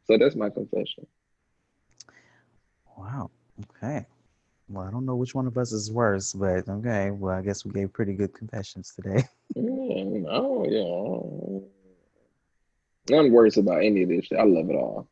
[0.04, 1.06] So that's my confession.
[2.96, 3.30] Wow.
[3.70, 4.04] Okay.
[4.68, 7.10] Well, I don't know which one of us is worse, but okay.
[7.10, 9.22] Well, I guess we gave pretty good confessions today.
[9.56, 11.64] Mm, oh,
[13.08, 13.16] yeah.
[13.16, 14.38] Nothing worse about any of this shit.
[14.38, 15.08] I love it all.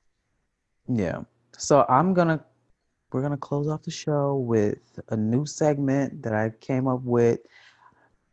[0.87, 1.23] Yeah.
[1.59, 2.45] So I'm gonna
[3.13, 4.79] we're gonna close off the show with
[5.09, 7.41] a new segment that I came up with.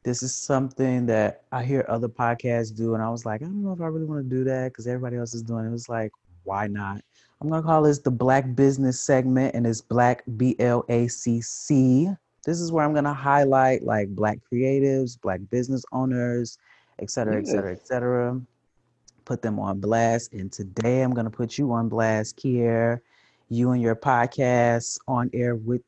[0.04, 3.64] This is something that I hear other podcasts do, and I was like, I don't
[3.64, 5.70] know if I really want to do that because everybody else is doing it.
[5.70, 6.12] It was like,
[6.44, 7.02] why not?
[7.40, 11.40] I'm gonna call this the Black Business segment, and it's Black B L A C
[11.40, 12.10] C.
[12.46, 16.58] This is where I'm gonna highlight like Black creatives, Black business owners,
[17.00, 18.42] et cetera, et cetera, et cetera.
[19.24, 20.34] Put them on blast.
[20.34, 23.00] And today I'm gonna put you on blast, Kyere.
[23.54, 25.84] You and your podcast on air with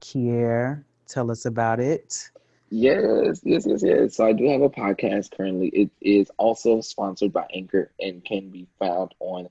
[0.00, 0.84] Kyere.
[1.08, 2.30] Tell us about it.
[2.70, 4.14] Yes, yes, yes, yes.
[4.14, 5.66] So I do have a podcast currently.
[5.70, 9.48] It is also sponsored by Anchor and can be found on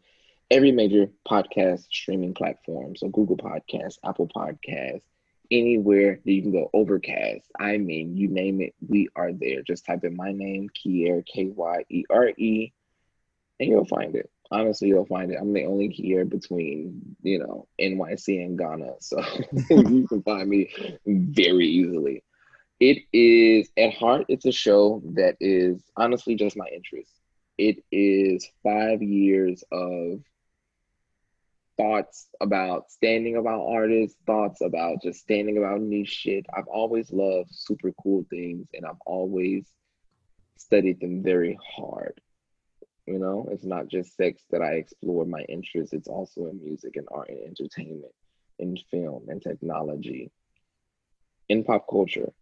[0.49, 2.95] every major podcast streaming platform.
[2.95, 5.01] So Google Podcasts, Apple Podcasts,
[5.51, 6.69] anywhere that you can go.
[6.73, 7.51] Overcast.
[7.59, 9.61] I mean, you name it, we are there.
[9.61, 12.71] Just type in my name, Kyere, K Y E R E,
[13.59, 14.31] and you'll find it.
[14.51, 15.37] Honestly, you'll find it.
[15.39, 18.93] I'm the only Kyere between, you know, NYC and Ghana.
[18.99, 19.21] So
[19.69, 20.69] you can find me
[21.05, 22.23] very easily.
[22.79, 27.11] It is at heart, it's a show that is honestly just my interest.
[27.57, 30.21] It is five years of
[31.75, 36.45] thoughts about standing about artists, thoughts about just standing about niche shit.
[36.55, 39.67] I've always loved super cool things and I've always
[40.57, 42.19] studied them very hard.
[43.07, 46.97] You know, it's not just sex that I explore my interests, it's also in music
[46.97, 48.11] and art and entertainment,
[48.59, 50.29] in film and technology,
[51.47, 52.33] in pop culture.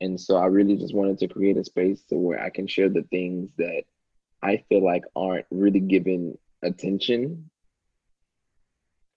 [0.00, 2.88] And so I really just wanted to create a space to where I can share
[2.88, 3.82] the things that
[4.42, 7.50] I feel like aren't really given attention.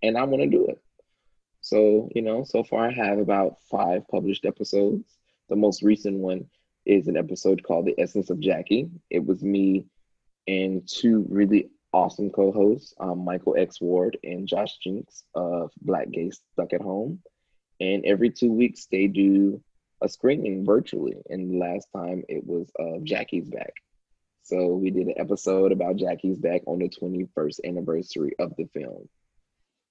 [0.01, 0.81] And I want to do it.
[1.61, 5.17] So, you know, so far I have about five published episodes.
[5.49, 6.45] The most recent one
[6.85, 8.89] is an episode called The Essence of Jackie.
[9.09, 9.85] It was me
[10.47, 16.29] and two really awesome co-hosts, um, Michael X Ward and Josh Jinks of Black Gay
[16.31, 17.19] Stuck at Home.
[17.79, 19.61] And every two weeks they do
[20.01, 21.15] a screening virtually.
[21.29, 23.73] And the last time it was uh, Jackie's Back.
[24.43, 29.09] So we did an episode about Jackie's Back on the 21st anniversary of the film.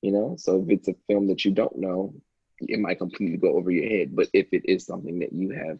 [0.02, 2.14] You know, so if it's a film that you don't know,
[2.60, 4.14] it might completely go over your head.
[4.14, 5.78] But if it is something that you have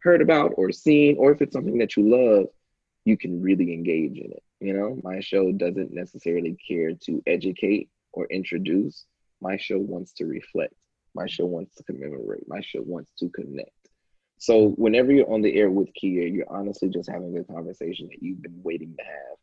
[0.00, 2.46] heard about or seen, or if it's something that you love,
[3.06, 4.42] you can really engage in it.
[4.60, 9.06] You know, my show doesn't necessarily care to educate or introduce.
[9.40, 10.74] My show wants to reflect.
[11.14, 12.48] My show wants to commemorate.
[12.48, 13.70] My show wants to connect.
[14.38, 18.20] So whenever you're on the air with Kyere, you're honestly just having a conversation that
[18.20, 19.38] you've been waiting to have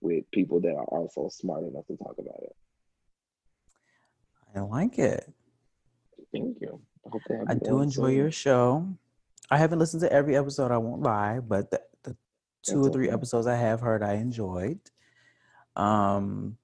[0.00, 2.56] with people that are also smart enough to talk about it.
[4.56, 5.32] I like it.
[6.32, 6.80] Thank you.
[7.06, 8.16] I, hope I do enjoy soon.
[8.16, 8.88] your show.
[9.50, 11.80] I haven't listened to every episode, I won't lie, but the
[12.64, 14.80] two or three episodes I have heard, I enjoyed.
[15.76, 16.56] Um,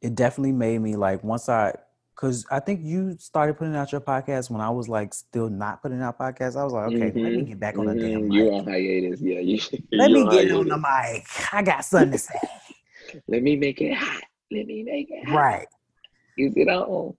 [0.00, 1.74] it definitely made me like once I,
[2.14, 5.82] cause I think you started putting out your podcast when I was like still not
[5.82, 6.56] putting out podcasts.
[6.56, 8.34] I was like, okay, let me Mhm, get back on the damn mhm.
[8.34, 9.20] You're on hiatus.
[9.20, 9.58] Yeah, you.
[9.92, 11.26] Let me get on the hiatus.
[11.46, 11.52] mic.
[11.54, 12.40] I got something to say.
[13.28, 14.22] Let me make it hot.
[14.50, 15.36] Let me make it hot.
[15.36, 15.66] right.
[16.36, 17.14] Is it on?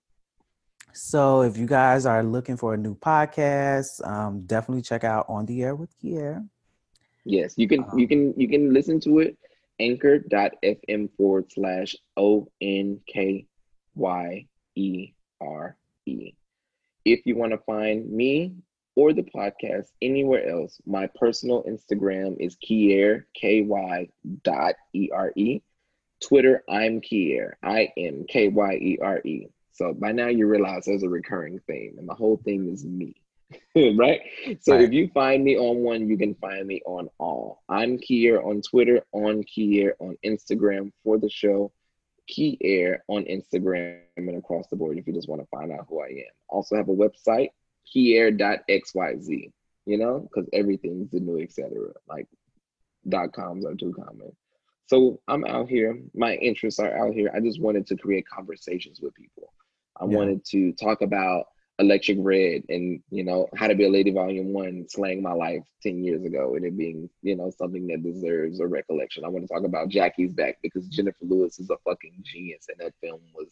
[0.94, 5.46] So if you guys are looking for a new podcast, um, definitely check out On
[5.46, 6.48] the Air with Kyere.
[7.26, 9.38] Yes, you can you Um, can you can listen to it
[9.80, 13.46] anchor.fm forward slash O N K
[13.96, 15.76] Y E R
[16.06, 16.34] E.
[17.04, 18.56] If you want to find me
[18.96, 24.08] or the podcast anywhere else, my personal Instagram is Kyere, K Y
[24.44, 25.62] dot E R E.
[26.22, 29.48] Twitter, I'm Kyere, I M K Y E R E.
[29.74, 33.16] So by now you realize there's a recurring theme, and the whole theme is me.
[33.98, 34.22] right?
[34.62, 34.82] So Right.
[34.84, 37.62] if you find me on one, you can find me on all.
[37.70, 41.72] I'm Kyere on Twitter, on Kyere on Instagram for the show,
[42.30, 46.02] Kyere on Instagram and across the board if you just want to find out who
[46.02, 46.34] I am.
[46.50, 47.50] Also have a website,
[47.94, 49.52] kyere.xyz,
[49.86, 51.70] you know, because everything's the new etc.
[52.08, 52.28] Like
[53.08, 54.36] dot coms are too common.
[54.88, 56.00] So I'm out here.
[56.14, 57.32] My interests are out here.
[57.36, 59.52] I just wanted to create conversations with people.
[60.00, 60.16] I Yeah.
[60.16, 61.48] wanted to talk about
[61.80, 65.62] Electrik Red and you know how to be a lady volume one slaying my life
[65.84, 69.26] 10 years ago and it being you know something that deserves a recollection.
[69.26, 72.78] I want to talk about Jackie's back because Jennifer Lewis is a fucking genius and
[72.80, 73.50] that film was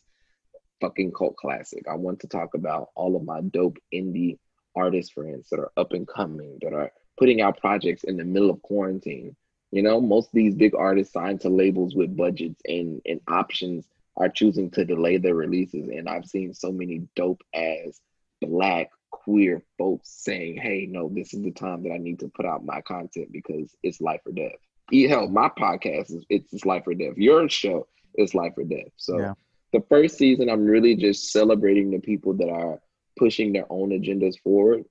[0.79, 1.85] fucking cult classic.
[1.89, 4.37] I want to talk about all of my dope indie
[4.75, 8.49] artist friends that are up and coming, that are putting out projects in the middle
[8.49, 9.35] of quarantine.
[9.71, 13.87] You know, most of these big artists signed to labels with budgets and, and options
[14.17, 15.89] are choosing to delay their releases.
[15.89, 17.99] And I've seen so many dope ass
[18.47, 22.45] black queer folks saying, hey, no, this is the time that I need to put
[22.45, 24.51] out my content because it's life or death.
[24.91, 27.17] Hell, my podcast is it's, it's life or death.
[27.17, 28.91] Your show is life or death.
[28.97, 29.33] So Yeah.
[29.71, 32.81] the first season, I'm really just celebrating the people that are
[33.17, 34.85] pushing their own agendas forward.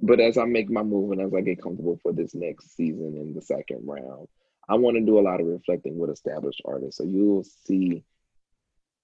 [0.00, 3.16] But as I make my move and as I get comfortable for this next season
[3.16, 4.28] in the second round,
[4.68, 6.98] I want to do a lot of reflecting with established artists.
[6.98, 8.04] So you'll see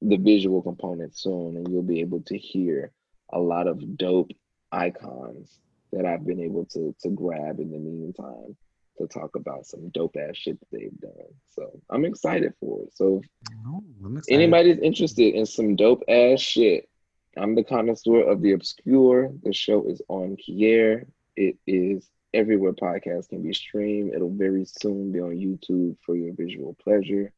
[0.08, 2.92] the visual component soon, and you'll be able to hear
[3.32, 4.30] a lot of dope
[4.70, 5.58] icons
[5.92, 8.56] that I've been able to to grab in the meantime
[8.98, 11.32] to talk about some dope ass shit that they've done.
[11.50, 12.94] So I'm excited for it.
[12.94, 13.22] So
[13.66, 13.82] Oh,
[14.28, 16.88] anybody's interested in some dope ass shit,
[17.36, 19.32] I'm the connoisseur of the obscure.
[19.42, 21.06] The show is on Kyere.
[21.36, 24.12] It is everywhere podcasts can be streamed.
[24.14, 27.32] It'll very soon be on YouTube for your visual pleasure.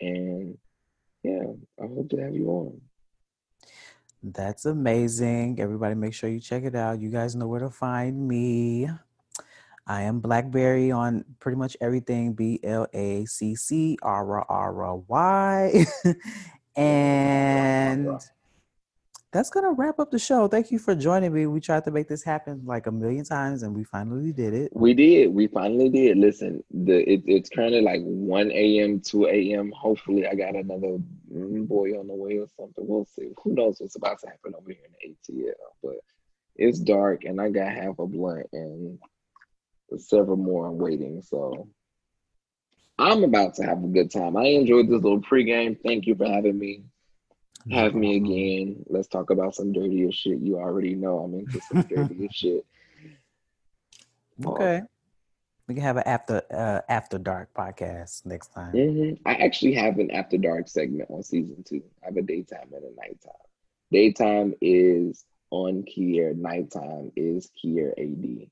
[0.00, 0.58] And
[1.22, 1.44] yeah,
[1.82, 2.80] I hope to have you on.
[4.22, 5.60] That's amazing.
[5.60, 7.00] Everybody, make sure you check it out.
[7.00, 8.88] You guys know where to find me.
[9.86, 15.84] I am Blaccberry on pretty much everything B L A C C R R Y.
[16.76, 18.08] And
[19.32, 20.48] that's going to wrap up the show.
[20.48, 21.46] Thank you for joining me.
[21.46, 24.72] We tried to make this happen like a million times and we finally did it.
[24.74, 25.32] We did.
[25.32, 26.18] We finally did.
[26.18, 29.72] Listen, the it, it's currently like 1 a.m., 2 a.m.
[29.76, 30.98] Hopefully, I got another
[31.28, 32.84] boy on the way or something.
[32.86, 33.30] We'll see.
[33.44, 35.52] Who knows what's about to happen over here in the ATL?
[35.82, 36.00] But
[36.56, 38.98] it's dark, and I got half a blunt and
[39.96, 41.22] several more I'm waiting.
[41.22, 41.68] So
[42.98, 44.36] I'm about to have a good time.
[44.36, 45.78] I enjoyed this little pregame.
[45.84, 46.82] Thank you for having me.
[47.70, 48.84] Have me again.
[48.88, 50.38] Let's talk about some dirtier shit.
[50.40, 52.66] You already know I'm into some dirtier shit.
[54.44, 54.82] Okay.
[55.68, 58.72] We can have an after uh, after dark podcast next time.
[58.72, 61.82] hmm I actually have an after dark segment on season two.
[62.02, 63.32] I have a daytime and a nighttime.
[63.92, 68.48] Daytime is on Kyere, nighttime is Kyere AD.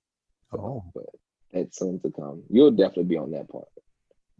[0.52, 1.06] Oh, But
[1.52, 2.42] that's soon to come.
[2.50, 3.68] You'll definitely be on that part.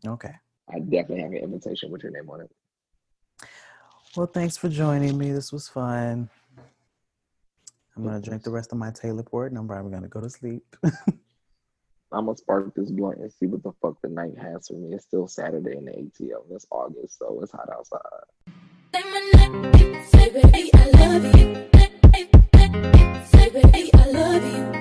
[0.07, 0.35] okay.
[0.73, 2.51] I definitely have an invitation with your name on it.
[4.19, 5.31] Well, thanks for joining me.
[5.31, 6.29] This was fun.
[7.97, 10.29] I'm gonna drink the rest of my Taylor Port, and I'm probably gonna go to
[10.29, 10.65] sleep.
[10.83, 14.93] I'm gonna spark this blunt and see what the fuck the night has for me.
[14.93, 16.43] It's still Saturday in the ATL.
[16.51, 18.01] It's August, so it's hot outside.
[20.09, 21.69] Say, baby, I love you.
[23.25, 24.78] Say, baby, I love you.